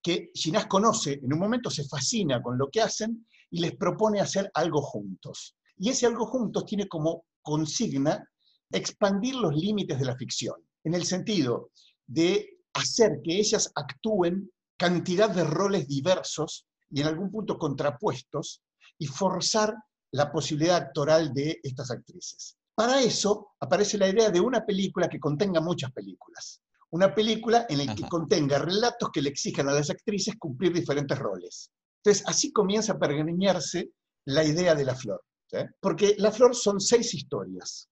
[0.03, 4.21] que Ginás conoce, en un momento se fascina con lo que hacen y les propone
[4.21, 5.57] hacer algo juntos.
[5.79, 8.23] Y ese algo juntos tiene como consigna
[8.71, 11.71] expandir los límites de la ficción, en el sentido
[12.07, 18.63] de hacer que ellas actúen cantidad de roles diversos y en algún punto contrapuestos
[18.99, 19.75] y forzar
[20.13, 22.57] la posibilidad actoral de estas actrices.
[22.75, 26.63] Para eso aparece la idea de una película que contenga muchas películas.
[26.91, 28.09] Una película en la que Ajá.
[28.09, 31.71] contenga relatos que le exijan a las actrices cumplir diferentes roles.
[32.03, 33.91] Entonces, así comienza a pergeñarse
[34.27, 35.23] la idea de la flor.
[35.47, 35.59] ¿sí?
[35.81, 37.89] Porque la flor son seis historias,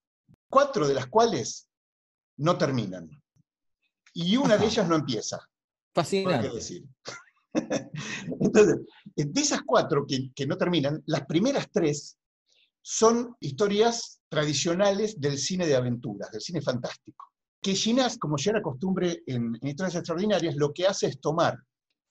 [0.49, 1.67] cuatro de las cuales
[2.37, 3.11] no terminan.
[4.13, 5.41] Y una de ellas no empieza.
[5.95, 6.51] Fascinante.
[6.51, 6.85] decir.
[8.41, 8.81] Entonces,
[9.17, 12.17] de esas cuatro que, que no terminan, las primeras tres
[12.83, 17.25] son historias tradicionales del cine de aventuras, del cine fantástico.
[17.63, 21.57] Que Ginás, como ya era costumbre en, en historias extraordinarias, lo que hace es tomar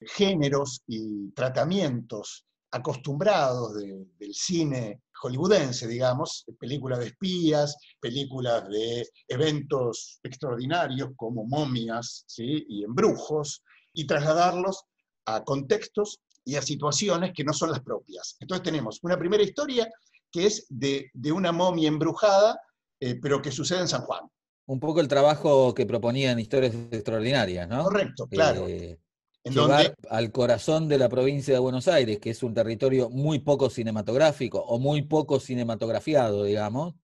[0.01, 10.19] géneros y tratamientos acostumbrados de- del cine hollywoodense, digamos, películas de espías, películas de eventos
[10.23, 12.65] extraordinarios como momias ¿sí?
[12.67, 13.63] y embrujos,
[13.93, 14.84] y trasladarlos
[15.25, 18.35] a contextos y a situaciones que no son las propias.
[18.39, 19.89] Entonces tenemos una primera historia
[20.31, 22.59] que es de, de una momia embrujada,
[22.99, 24.21] eh, pero que sucede en San Juan.
[24.65, 27.83] Un poco el trabajo que proponían historias extraordinarias, ¿no?
[27.83, 28.67] Correcto, claro.
[28.67, 28.97] Eh,
[29.43, 33.09] En llevar donde, al corazón de la provincia de Buenos Aires, que es un territorio
[33.09, 36.95] muy poco cinematográfico o muy poco cinematografiado, digamos,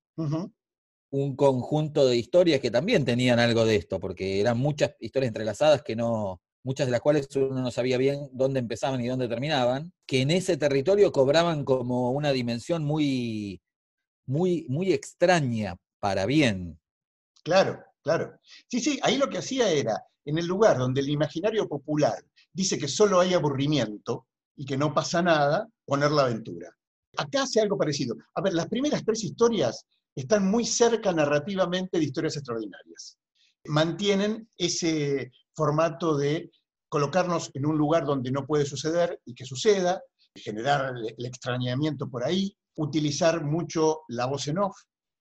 [1.11, 5.81] un conjunto de historias que también tenían algo de esto, porque eran muchas historias entrelazadas
[5.81, 9.93] que no, muchas de las cuales uno no sabía bien dónde empezaban y dónde terminaban,
[10.05, 13.61] que en ese territorio cobraban como una dimensión muy,
[14.25, 16.79] muy, muy extraña para bien.
[17.43, 18.39] claro, Claro.
[18.67, 22.77] Sí, sí, ahí lo que hacía era, en el lugar donde el imaginario popular dice
[22.77, 26.69] que solo hay aburrimiento y que no pasa nada, poner la aventura.
[27.17, 28.15] Acá hace algo parecido.
[28.35, 29.85] A ver, las primeras tres historias
[30.15, 33.17] están muy cerca narrativamente de historias extraordinarias.
[33.65, 36.51] Mantienen ese formato de
[36.87, 40.01] colocarnos en un lugar donde no puede suceder y que suceda,
[40.33, 44.77] generar el extrañamiento por ahí, utilizar mucho la voz en off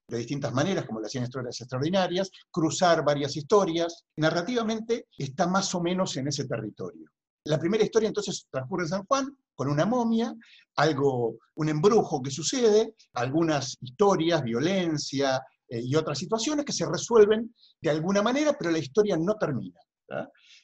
[0.07, 4.05] de distintas maneras, como lo hacían historias extraordinarias, cruzar varias historias.
[4.16, 7.11] Narrativamente está más o menos en ese territorio.
[7.45, 10.32] La primera historia entonces transcurre en San Juan, con una momia,
[10.76, 17.53] algo, un embrujo que sucede, algunas historias, violencia eh, y otras situaciones que se resuelven
[17.82, 19.80] de alguna manera, pero la historia no termina.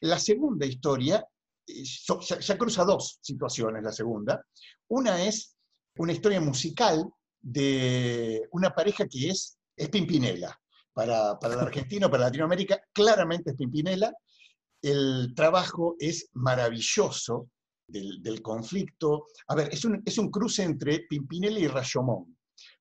[0.01, 1.27] La segunda historia,
[1.67, 1.83] eh,
[2.41, 4.45] ya, cruza dos situaciones la segunda.
[4.89, 5.57] Una es
[5.97, 7.09] una historia musical
[7.41, 10.59] de una pareja que es, es Pimpinela.
[10.93, 14.13] Para, para el argentino, para Latinoamérica, claramente es Pimpinela.
[14.81, 17.49] El trabajo es maravilloso
[17.87, 19.27] del, conflicto.
[19.49, 22.37] A ver, es un, es un, cruce entre Pimpinela y Rayomón,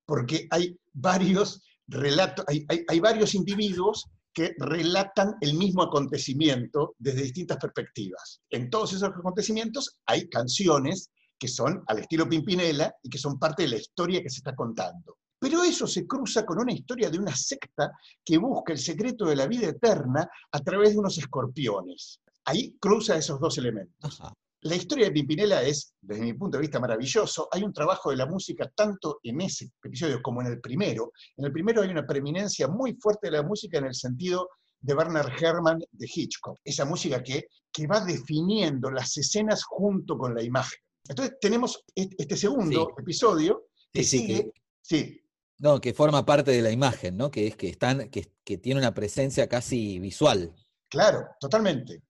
[0.05, 7.23] porque hay varios relatos, hay, hay, hay varios individuos que relatan el mismo acontecimiento desde
[7.23, 8.41] distintas perspectivas.
[8.49, 13.63] En todos esos acontecimientos hay canciones que son al estilo Pimpinela y que son parte
[13.63, 15.17] de la historia que se está contando.
[15.39, 17.91] Pero eso se cruza con una historia de una secta
[18.23, 22.21] que busca el secreto de la vida eterna a través de unos escorpiones.
[22.45, 24.21] Ahí cruza esos dos elementos.
[24.63, 27.49] La historia de Pimpinela es, desde mi punto de vista, maravilloso.
[27.51, 31.11] Hay un trabajo de la música tanto en ese episodio como en el primero.
[31.35, 34.47] En el primero hay una preeminencia muy fuerte de la música en el sentido
[34.79, 36.59] de Werner Herrmann de Hitchcock.
[36.63, 40.79] Esa música que, que va definiendo las escenas junto con la imagen.
[41.09, 44.53] Entonces tenemos este segundo episodio que sigue...
[44.81, 45.19] sí.
[45.59, 47.31] No, que forma parte de la imagen, ¿no?
[47.31, 50.53] Que es que están, que, que tiene una presencia casi visual.
[50.89, 52.01] Claro, totalmente.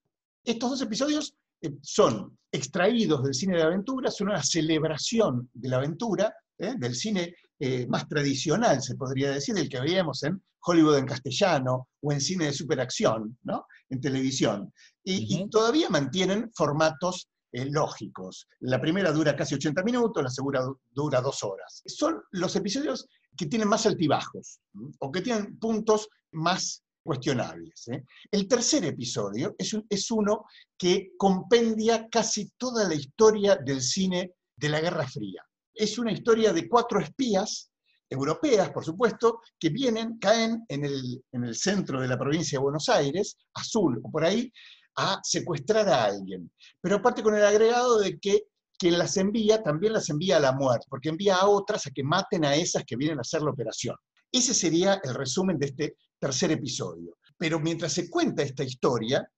[0.44, 1.36] Estos dos episodios
[1.82, 6.76] son extraídos del cine de aventura, son una celebración de la aventura, ¿eh?
[6.78, 11.90] del cine eh, más tradicional, se podría decir, del que veíamos en Hollywood en castellano
[12.02, 13.66] o en cine de superacción, ¿no?
[13.90, 14.72] en televisión.
[15.04, 18.48] Y, todavía mantienen formatos lógicos.
[18.62, 21.84] La primera dura casi 80 minutos, la segunda dura dos horas.
[21.86, 23.08] Son los episodios
[23.38, 24.60] que tienen más altibajos
[25.00, 27.88] o que tienen puntos más cuestionables.
[27.90, 28.04] ¿eh?
[28.32, 30.46] El tercer episodio es, uno
[30.78, 35.44] que compendia casi toda la historia del cine de la Guerra Fría.
[35.74, 37.70] Es una historia de cuatro espías
[38.10, 42.64] europeas, por supuesto, que vienen, caen en el, en el, centro de la provincia de
[42.64, 44.52] Buenos Aires, azul o por ahí,
[44.98, 46.52] a secuestrar a alguien.
[46.80, 48.44] Pero aparte con el agregado de que
[48.78, 52.04] quien las envía también las envía a la muerte, porque envía a otras a que
[52.04, 53.96] maten a esas que vienen a hacer la operación.
[54.32, 57.18] Ese sería el resumen de este tercer episodio.
[57.38, 59.30] Pero mientras se cuenta esta historia,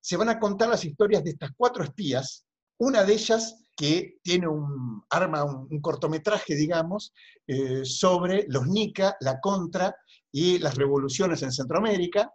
[0.00, 2.46] se van a contar las historias de estas cuatro espías,
[2.78, 7.12] una de ellas que tiene un arma, un, cortometraje, digamos,
[7.46, 9.94] eh, sobre los Nica, la Contra
[10.32, 12.32] y las revoluciones en Centroamérica,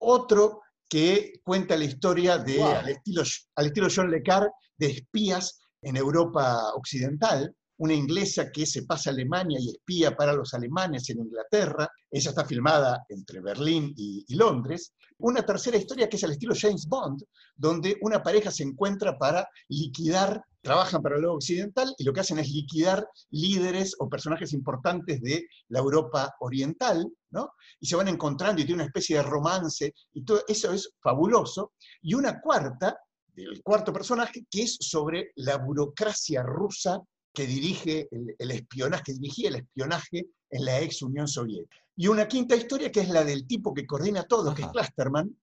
[0.00, 3.22] otro que cuenta la historia de, al, estilo,
[3.54, 9.10] al estilo John Le Carre, de espías en Europa Occidental, una inglesa que se pasa
[9.10, 11.88] a Alemania y espía para los alemanes en Inglaterra.
[12.10, 14.94] Ella está filmada entre Berlín y, Londres.
[15.18, 17.22] Una tercera historia que es al estilo James Bond,
[17.54, 22.20] donde una pareja se encuentra para liquidar, trabajan para el lado occidental y lo que
[22.20, 27.50] hacen es liquidar líderes o personajes importantes de la Europa oriental, ¿no?
[27.80, 31.72] Y se van encontrando y tiene una especie de romance y todo eso es fabuloso.
[32.02, 32.98] Y una cuarta,
[33.36, 37.00] el cuarto personaje, que es sobre la burocracia rusa
[37.36, 41.76] que dirige el, espionaje, que dirigía el espionaje en la ex Unión Soviética.
[41.94, 45.38] Y una quinta historia que es la del tipo que coordina todo, que es Clusterman,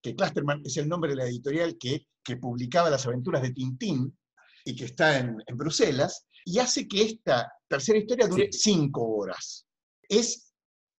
[0.00, 4.18] que Clusterman es el nombre de la editorial que, que publicaba las aventuras de Tintín
[4.64, 9.66] y que está en, en Bruselas, y hace que esta tercera historia dure cinco horas.
[10.08, 10.54] Es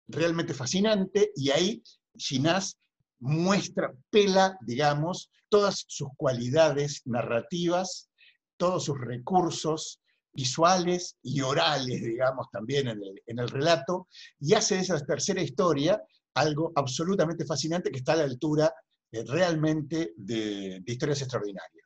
[0.07, 1.81] realmente fascinante y ahí
[2.15, 2.77] Ginás
[3.19, 8.11] muestra, pela, digamos, todas sus cualidades narrativas,
[8.57, 9.99] todos sus recursos,
[10.37, 14.07] visuales y orales, digamos, también en el, relato,
[14.39, 15.99] y hace de esa tercera historia
[16.35, 18.71] algo absolutamente fascinante que está a la altura
[19.11, 21.85] eh, realmente de, historias extraordinarias.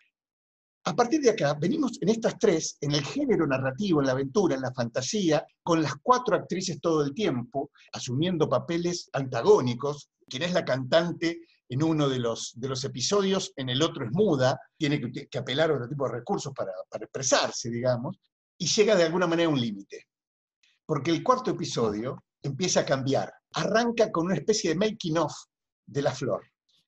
[0.83, 4.55] A partir de acá, venimos en estas tres, en el género narrativo, en la aventura,
[4.55, 10.09] en la fantasía, con las cuatro actrices todo el tiempo, asumiendo papeles antagónicos.
[10.27, 11.39] Quien es la cantante
[11.69, 15.69] en uno de los, de los episodios, en el otro es muda, tiene que, apelar
[15.69, 18.17] a otro tipo de recursos para, para expresarse, digamos
[18.61, 20.07] y llega de alguna manera un límite.
[20.85, 23.33] Porque el cuarto episodio empieza a cambiar.
[23.53, 25.33] Arranca con una especie de making of
[25.87, 26.43] de la Flor.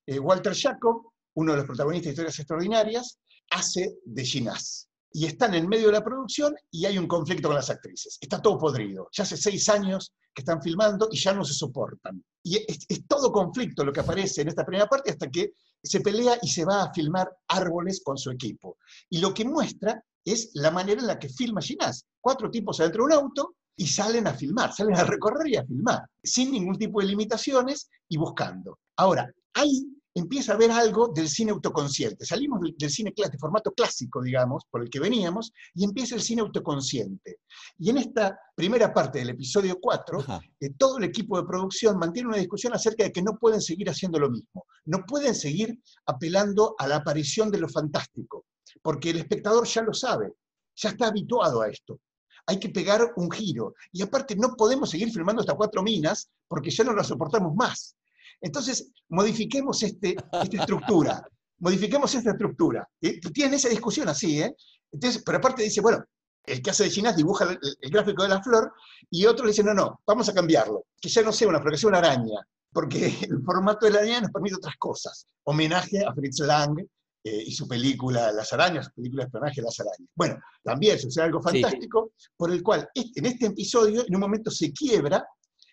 [0.06, 1.02] Eh, Walter Jacob,
[1.34, 3.20] uno de los protagonistas de Historias Extraordinarias,
[3.50, 4.88] hace de Ginás.
[5.14, 8.20] Y están en medio de la producción y hay un conflicto con las actrices.
[8.22, 9.10] Está todo podrido.
[9.12, 12.24] Ya hace seis años que están filmando y ya no se soportan.
[12.44, 16.38] Y es todo conflicto lo que aparece en esta primera parte hasta que se pelea
[16.40, 18.78] y se va a filmar árboles con su equipo.
[19.10, 22.06] Y lo que muestra es la manera en la que filma Ginás.
[22.22, 25.66] Cuatro tipos adentro de un auto y salen a filmar, salen a recorrer y a
[25.66, 28.80] filmar, sin ningún tipo de limitaciones y buscando.
[28.98, 32.26] Ahora, ahí empieza a haber algo del cine autoconsciente.
[32.26, 36.42] Salimos del, cine de formato clásico, digamos, por el que veníamos, y empieza el cine
[36.42, 37.40] autoconsciente.
[37.80, 40.26] Y en esta primera parte del episodio 4,
[40.60, 43.90] eh, todo el equipo de producción mantiene una discusión acerca de que no pueden seguir
[43.90, 48.46] haciendo lo mismo, no pueden seguir apelando a la aparición de lo fantástico,
[48.82, 50.34] porque el espectador ya lo sabe,
[50.76, 52.00] ya está habituado a esto.
[52.46, 53.74] Hay que pegar un giro.
[53.92, 57.96] Y aparte, no podemos seguir filmando estas cuatro minas porque ya no las soportamos más.
[58.44, 61.26] Entonces, modifiquemos este, esta estructura,
[61.60, 62.86] modifiquemos esta estructura.
[63.02, 63.22] ¿eh?
[63.34, 64.54] Tienen esa discusión así, ¿eh?
[64.92, 66.04] Entonces, pero aparte dice, bueno,
[66.46, 68.74] el que hace de Ginás dibuja el, el, gráfico de la flor,
[69.10, 71.72] y otro le dice, no, no, vamos a cambiarlo, que ya no sea una flor,
[71.72, 75.26] que sea una araña, porque el formato de la araña nos permite otras cosas.
[75.46, 76.78] Homenaje a Fritz Lang
[77.24, 80.10] eh, y su película Las arañas, su película de espionaje de las arañas.
[80.14, 82.28] Bueno, también sucede algo fantástico, sí.
[82.36, 85.26] por el cual en este episodio en un momento se quiebra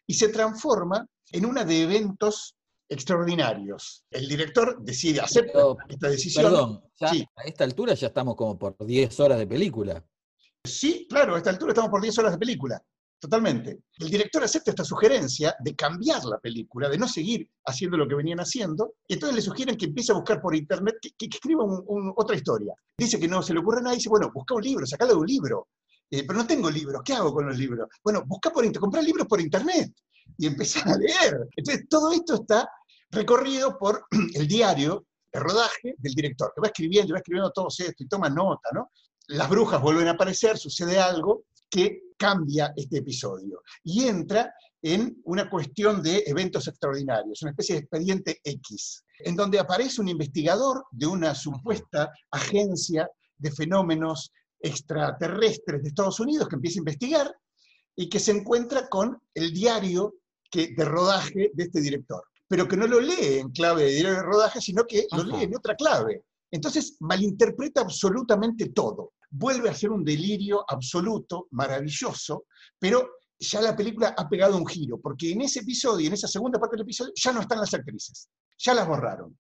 [0.06, 2.54] y se transforma en una de eventos
[2.90, 4.04] extraordinarios.
[4.10, 6.44] El director decide, acepta Pero, esta decisión.
[6.44, 7.24] Perdón, ya sí.
[7.36, 10.04] a esta altura ya estamos como por 10 horas de película.
[10.64, 12.82] Sí, claro, a esta altura estamos por 10 horas de película.
[13.18, 13.82] Totalmente.
[13.98, 18.14] El director acepta esta sugerencia de cambiar la película, de no seguir haciendo lo que
[18.14, 21.84] venían haciendo, y entonces le sugieren que empiece a buscar por internet, que, escriba un,
[21.86, 22.74] un, otra historia.
[22.96, 25.18] Dice que no se le ocurre nada y dice, bueno, busca un libro, sacalo de
[25.18, 25.68] un libro.
[26.10, 27.88] Eh, pero no tengo libros, ¿qué hago con los libros?
[28.02, 29.92] Bueno, busca por internet, comprar libros por internet
[30.38, 31.48] y empezar a leer.
[31.56, 32.68] Entonces, todo esto está
[33.10, 38.02] recorrido por el diario de rodaje del director, que va escribiendo, va escribiendo todo esto
[38.02, 38.90] y toma nota, ¿no?
[39.28, 44.52] Las brujas vuelven a aparecer, sucede algo que cambia este episodio y entra
[44.82, 50.08] en una cuestión de eventos extraordinarios, una especie de expediente X, en donde aparece un
[50.08, 57.34] investigador de una supuesta agencia de fenómenos extraterrestres de Estados Unidos que empieza a investigar
[57.94, 60.14] y que se encuentra con el diario
[60.50, 64.14] que, de rodaje de este director, pero que no lo lee en clave de diario
[64.14, 65.22] de rodaje, sino que Ajá.
[65.22, 66.24] lo lee en otra clave.
[66.50, 69.12] Entonces malinterpreta absolutamente todo.
[69.30, 72.46] Vuelve a ser un delirio absoluto, maravilloso,
[72.76, 76.58] pero ya la película ha pegado un giro, porque en ese episodio, en esa segunda
[76.58, 78.28] parte del episodio, ya no están las actrices,
[78.58, 79.38] ya las borraron.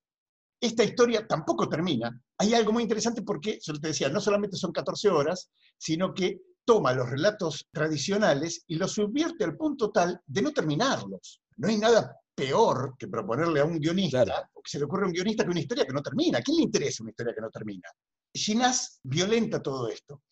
[0.60, 2.16] Esta historia tampoco termina.
[2.38, 6.40] Hay algo muy interesante porque, yo te decía, no solamente son 14 horas, sino que
[6.64, 11.40] toma los relatos tradicionales y los subvierte al punto tal de no terminarlos.
[11.56, 14.48] No hay nada peor que proponerle a un guionista, claro.
[14.54, 16.38] o que se le ocurre a un guionista que una historia que no termina.
[16.38, 17.88] ¿A quién le interesa una historia que no termina?
[18.32, 20.22] Ginás violenta todo esto.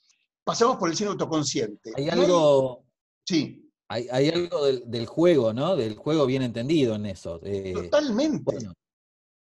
[0.45, 1.93] Pasamos por el cine autoconsciente.
[1.95, 2.87] Hay algo...
[3.27, 3.71] Sí.
[3.91, 5.77] Hay, hay algo del, del, juego, ¿no?
[5.77, 7.41] Del juego bien entendido en eso.
[7.43, 8.43] Eh, Totalmente.
[8.45, 8.75] Bueno,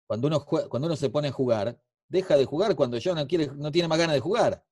[0.08, 3.28] cuando, uno juega, cuando uno se pone a jugar, deja de jugar cuando ya no,
[3.28, 4.64] quiere, no tiene más ganas de jugar.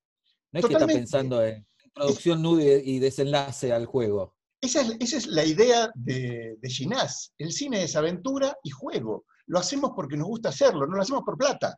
[0.52, 0.94] No es Totalmente.
[0.94, 4.36] que está pensando en producción, nude y desenlace al juego.
[4.64, 7.34] Esa es, esa es la idea de, de Ginás.
[7.38, 9.26] El cine es aventura y juego.
[9.48, 11.76] Lo hacemos porque nos gusta hacerlo, no lo hacemos por plata.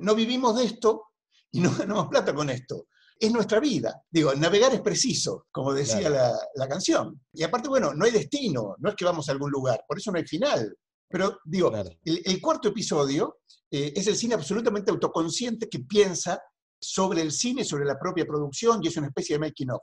[0.00, 1.04] No vivimos de esto
[1.52, 2.88] y no ganamos plata con esto.
[3.16, 4.02] Es nuestra vida.
[4.10, 6.14] Digo, navegar es preciso, como decía claro.
[6.16, 7.20] la, la, canción.
[7.32, 10.10] Y aparte, bueno, no hay destino, no es que vamos a algún lugar, por eso
[10.10, 10.76] no hay final.
[11.08, 11.90] Pero digo, claro.
[12.04, 13.38] el, el, cuarto episodio
[13.70, 16.42] eh, es el cine absolutamente autoconsciente que piensa
[16.80, 19.82] sobre el cine, sobre la propia producción, y es una especie de making of.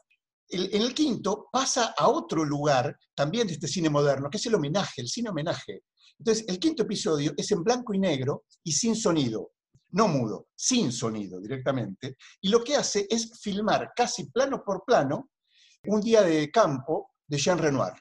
[0.50, 4.46] El, en el quinto pasa a otro lugar, también de este cine moderno, que es
[4.48, 5.84] el homenaje, el cine homenaje.
[6.18, 9.52] Entonces, el quinto episodio es en blanco y negro y sin sonido
[9.92, 15.30] no mudo, sin sonido directamente, y lo que hace es filmar casi plano por plano
[15.86, 17.94] un día de campo de Jean Renoir.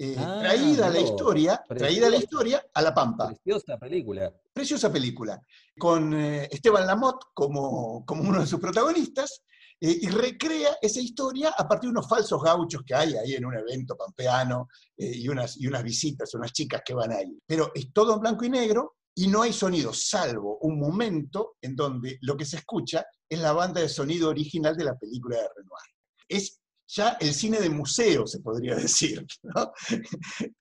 [0.00, 3.28] Eh, ah, traída no, la historia, preciosa, traída la historia a la Pampa.
[3.28, 4.32] Preciosa película.
[4.52, 5.42] Preciosa película.
[5.76, 9.42] Con eh, Esteban Lamotte como, como uno de sus protagonistas,
[9.80, 13.44] eh, y recrea esa historia a partir de unos falsos gauchos que hay ahí en
[13.44, 17.38] un evento pampeano eh, y, unas, y unas visitas, unas chicas que van ahí.
[17.46, 21.74] Pero es todo en blanco y negro, y no hay sonido, salvo un momento en
[21.74, 25.48] donde lo que se escucha es la banda de sonido original de la película de
[25.56, 25.90] Renoir.
[26.28, 29.72] Es ya el cine de museo, se podría decir, ¿no?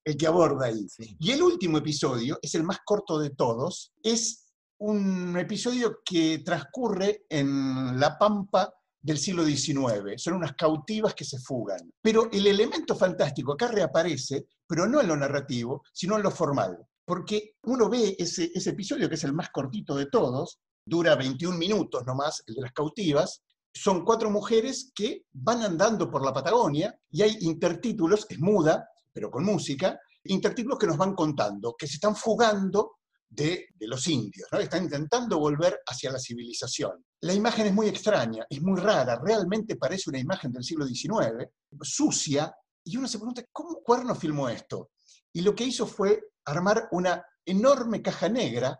[0.03, 0.87] el que aborda ahí.
[0.89, 1.15] Sí.
[1.19, 4.47] Y el último episodio es el más corto de todos, es
[4.79, 8.73] un episodio que transcurre en la pampa
[9.07, 11.79] del siglo XIX, son unas cautivas que se fugan.
[12.01, 16.77] Pero el elemento fantástico acá reaparece, pero no en lo narrativo, sino en lo formal.
[17.05, 22.05] Porque uno ve ese, episodio, que es el más cortito de todos, dura 21 minutos
[22.05, 23.43] nomás, el de las cautivas,
[23.73, 29.31] son cuatro mujeres que van andando por la Patagonia y hay intertítulos, es muda, pero
[29.31, 32.96] con música, intertítulos que nos van contando, que se están fugando
[33.29, 34.59] de, los indios, ¿no?
[34.59, 37.03] están intentando volver hacia la civilización.
[37.21, 41.47] La imagen es muy extraña, es muy rara, realmente parece una imagen del siglo XIX,
[41.81, 42.53] sucia,
[42.83, 44.91] y uno se pregunta, ¿cómo Cuerno filmó esto?
[45.33, 48.79] Y lo que hizo fue armar una enorme caja negra,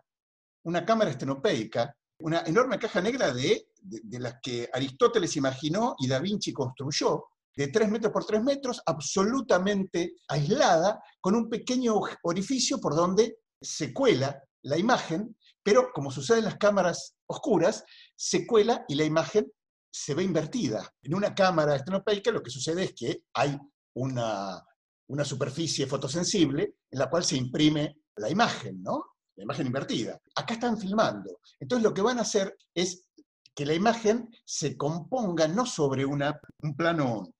[0.64, 6.18] una cámara estenopeica, una enorme caja negra de, de, las que Aristóteles imaginó y Da
[6.18, 12.94] Vinci construyó, de 3 metros por 3 metros, absolutamente aislada, con un pequeño orificio por
[12.94, 17.84] donde se cuela la imagen, pero como sucede en las cámaras oscuras,
[18.16, 19.50] se cuela y la imagen
[19.90, 20.88] se ve invertida.
[21.02, 23.58] En una cámara estenopeica lo que sucede es que hay
[23.94, 24.62] una,
[25.08, 29.04] una superficie fotosensible en la cual se imprime la imagen, ¿no?
[29.36, 30.18] La imagen invertida.
[30.34, 31.40] Acá están filmando.
[31.60, 33.08] Entonces lo que van a hacer es
[33.54, 37.34] que la imagen se componga no sobre una, un plano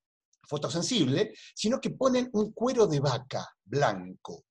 [0.48, 4.44] fotosensible, sino que ponen un cuero de vaca blanco.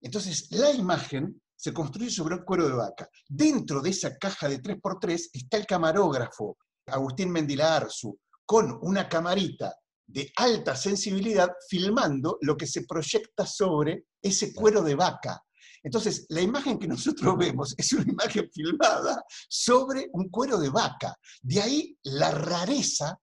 [0.00, 3.08] Entonces, la imagen se construye sobre un cuero de vaca.
[3.28, 9.74] Dentro de esa caja de 3x3 está el camarógrafo, Agustín Mendilarzu, con una camarita
[10.06, 15.40] de alta sensibilidad filmando lo que se proyecta sobre ese cuero de vaca.
[15.82, 21.14] Entonces, la imagen que nosotros vemos es una imagen filmada sobre un cuero de vaca.
[21.42, 23.18] De ahí la rareza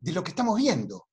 [0.00, 1.06] de lo que estamos viendo.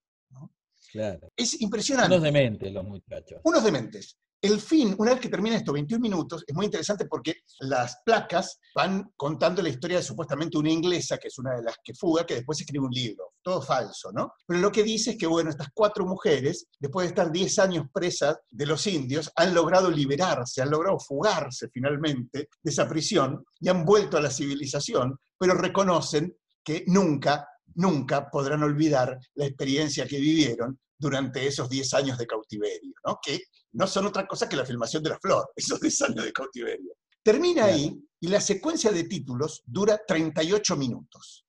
[0.92, 1.30] Claro.
[1.36, 2.16] Es impresionante.
[2.16, 3.42] Unos dementes los muchachos.
[3.44, 4.18] Unos dementes.
[4.46, 8.60] El fin, una vez que termina esto, 21 minutos, es muy interesante porque las placas
[8.76, 12.28] van contando la historia de supuestamente una inglesa, que es una de las que fuga,
[12.28, 13.34] que después escribe un libro.
[13.42, 14.34] Todo falso, ¿no?
[14.46, 17.88] Pero lo que dice es que, bueno, estas cuatro mujeres, después de estar 10 años
[17.92, 23.70] presas de los indios, han logrado liberarse, han logrado fugarse finalmente de esa prisión y
[23.70, 30.20] han vuelto a la civilización, pero reconocen que nunca, nunca podrán olvidar la experiencia que
[30.20, 33.20] vivieron durante esos 10 años de cautiverio, ¿no?
[33.22, 33.42] que
[33.74, 36.96] no son otra cosa que la filmación de la flor, esos 10 años de cautiverio.
[37.24, 41.46] Termina ahí y la secuencia de títulos dura 38 minutos.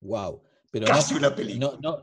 [0.00, 0.42] Wow.
[0.70, 1.78] Pero Casi no, una película.
[1.82, 2.00] No,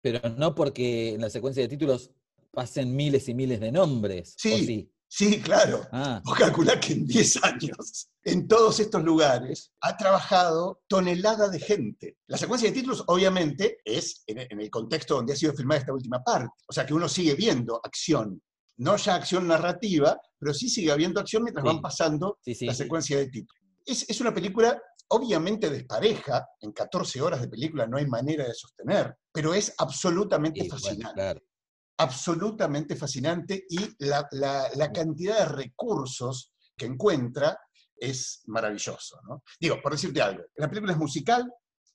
[0.00, 2.10] pero no porque en la secuencia de títulos
[2.52, 4.34] pasen miles y miles de nombres.
[4.38, 4.93] Sí, sí?
[5.16, 5.86] Sí, claro.
[5.92, 6.20] Ah.
[6.24, 12.18] Vos calculás que en 10 años, en todos estos lugares, ha trabajado tonelada de gente.
[12.26, 16.22] La secuencia de títulos, obviamente, es en el contexto donde ha sido filmada esta última
[16.22, 16.54] parte.
[16.68, 18.40] O sea que uno sigue viendo acción
[18.76, 23.28] no ya acción narrativa, pero sí sigue habiendo acción mientras van pasando la secuencia de
[23.28, 23.62] títulos.
[23.86, 29.16] Es, una película obviamente despareja, en 14 horas de película no hay manera de sostener,
[29.30, 31.42] pero es absolutamente fascinante.
[31.98, 34.28] Absolutamente fascinante y la,
[34.92, 37.58] cantidad de recursos que encuentra
[37.96, 39.20] es maravilloso.
[39.60, 41.52] Digo, por decirte algo, la película es musical,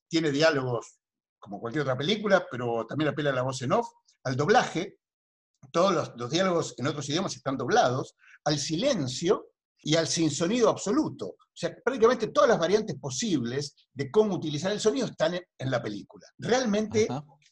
[0.08, 1.00] tiene diálogos
[1.38, 3.88] como cualquier otra película, pero también apela a la voz en off,
[4.24, 5.00] al doblaje,
[5.72, 11.28] todos los, diálogos en otros idiomas están doblados, al silencio y al sin sonido absoluto.
[11.28, 15.82] O sea, prácticamente todas las variantes posibles de cómo utilizar el sonido están en, la
[15.82, 16.26] película.
[16.38, 17.08] Realmente,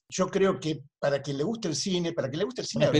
[0.10, 2.86] yo creo que para quien le guste el cine, para quien le guste el cine
[2.86, 2.91] de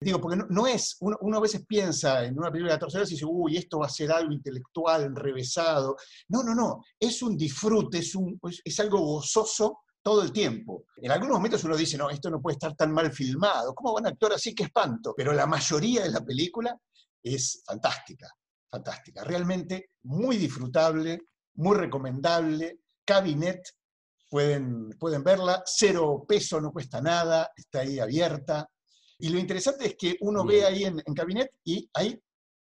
[0.00, 3.14] digo, porque no, es, uno, a veces piensa en una película de 14 horas y
[3.14, 5.96] dice, uy, esto va a ser algo intelectual, enrevesado.
[6.28, 10.84] No, no, no, es un disfrute, es, un, es algo gozoso todo el tiempo.
[10.96, 14.06] En algunos momentos uno dice, no, esto no puede estar tan mal filmado, ¿cómo van
[14.06, 14.54] a actuar así?
[14.54, 15.14] ¡Qué espanto!
[15.16, 16.78] Pero la mayoría de la película
[17.22, 18.28] es fantástica,
[18.70, 19.24] fantástica.
[19.24, 21.22] Realmente muy disfrutable,
[21.56, 22.80] muy recomendable.
[23.04, 23.62] Cabinet,
[24.28, 28.68] pueden, pueden verla, cero peso, no cuesta nada, está ahí abierta.
[29.18, 32.20] Y lo interesante es que uno ve ahí en, Cabinet y ahí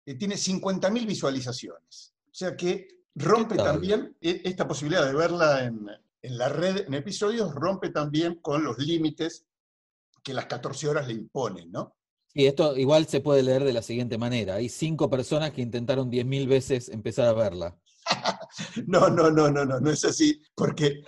[0.06, 2.14] eh, tiene 50.000 visualizaciones.
[2.26, 5.88] O sea que rompe también e, esta posibilidad de verla en,
[6.22, 9.46] en la red, en episodios, rompe también con los límites
[10.24, 11.96] que las 14 horas le imponen, ¿no?
[12.34, 14.56] Y esto igual se puede leer de la siguiente manera.
[14.56, 17.76] Hay cinco personas que intentaron 10.000 veces empezar a verla.
[18.88, 21.02] no, no, no, no, no, no es así, porque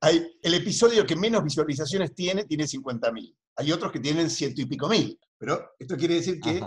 [0.00, 3.36] hay, el episodio que menos visualizaciones tiene tiene 50.000.
[3.56, 6.60] Hay otros que tienen ciento y pico mil, pero esto quiere decir que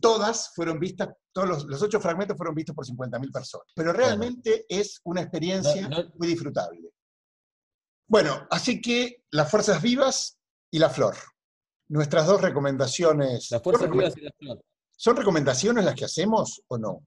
[0.00, 3.66] todas fueron vistas, todos los, ocho fragmentos fueron vistos por 50.000 personas.
[3.74, 6.90] Pero realmente es una experiencia muy disfrutable.
[8.08, 10.38] Bueno, así que las fuerzas vivas
[10.70, 11.16] y la flor.
[11.88, 13.50] Nuestras dos recomendaciones.
[13.50, 14.64] Las fuerzas vivas y la flor.
[14.96, 17.06] ¿Son recomendaciones las que hacemos o no?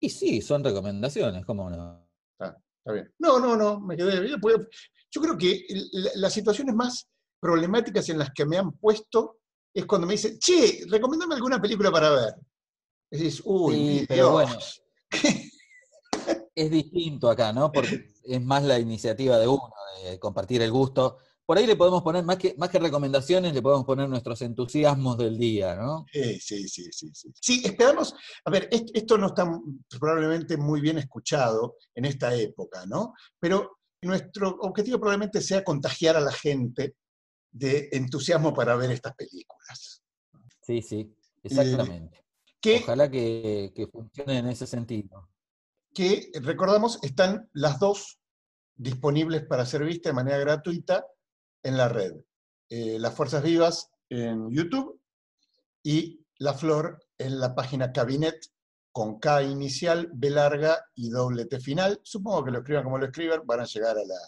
[0.00, 2.08] Y sí, son recomendaciones, ¿cómo no?
[2.40, 3.12] Ah, está bien.
[3.18, 4.28] No, no, no, me quedé.
[4.28, 5.64] Yo creo que
[6.16, 7.08] las situaciones más
[7.40, 9.38] problemáticas en las que me han puesto
[9.72, 12.34] es cuando me dicen, che, recomiéndame alguna película para ver.
[13.10, 14.58] Decís, uy, pero bueno.
[16.54, 17.70] es distinto acá, ¿no?
[17.70, 19.70] Porque es más la iniciativa de uno,
[20.04, 21.18] de compartir el gusto.
[21.46, 25.16] Por ahí le podemos poner, más que, más que recomendaciones, le podemos poner nuestros entusiasmos
[25.16, 26.04] del día, ¿no?
[26.12, 27.12] Sí, sí, sí, sí.
[27.14, 29.48] Sí, sí esperamos, a ver, esto no está
[30.00, 33.14] probablemente muy bien escuchado en esta época, ¿no?
[33.38, 36.96] Pero nuestro objetivo probablemente sea contagiar a la gente
[37.52, 40.02] de entusiasmo para ver estas películas.
[40.62, 42.24] Sí, sí, exactamente.
[42.82, 45.28] Ojalá que, que funcione en ese sentido.
[45.94, 48.18] Que, recordamos, están las dos
[48.74, 51.06] disponibles para ser vistas de manera gratuita
[51.66, 52.14] en la red.
[52.68, 55.00] Eh, las Fuerzas Vivas en YouTube
[55.82, 58.38] y La Flor en la página Cabinet
[58.92, 62.00] con K inicial, B larga y doble T final.
[62.02, 64.18] Supongo que lo escriban como lo escriban, van a llegar a la,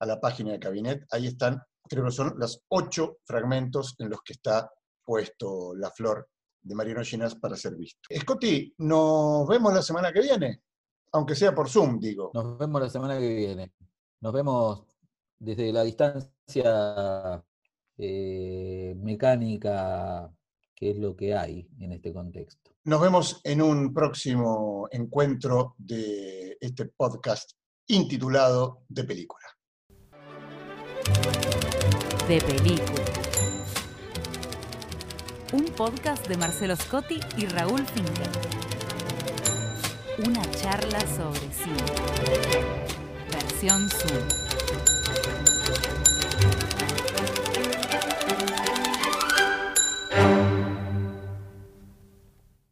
[0.00, 1.04] a la página de Cabinet.
[1.10, 4.70] Ahí están, creo que son los ocho fragmentos en los que está
[5.04, 6.28] puesto La Flor
[6.62, 8.00] de Mariano Ginas para ser visto.
[8.16, 10.62] Scotty, nos vemos la semana que viene,
[11.12, 12.30] aunque sea por Zoom, digo.
[12.32, 13.72] Nos vemos la semana que viene.
[14.20, 14.86] Nos vemos
[15.38, 17.44] desde la distancia
[17.98, 20.30] eh, mecánica,
[20.74, 22.72] que es lo que hay en este contexto.
[22.84, 27.52] Nos vemos en un próximo encuentro de este podcast
[27.88, 29.46] intitulado De Película.
[32.28, 33.04] De Película.
[35.52, 38.30] Un podcast de Marcelo Scotti y Raúl Finkel.
[40.26, 41.84] Una charla sobre cine.
[43.30, 44.85] Versión Zoom.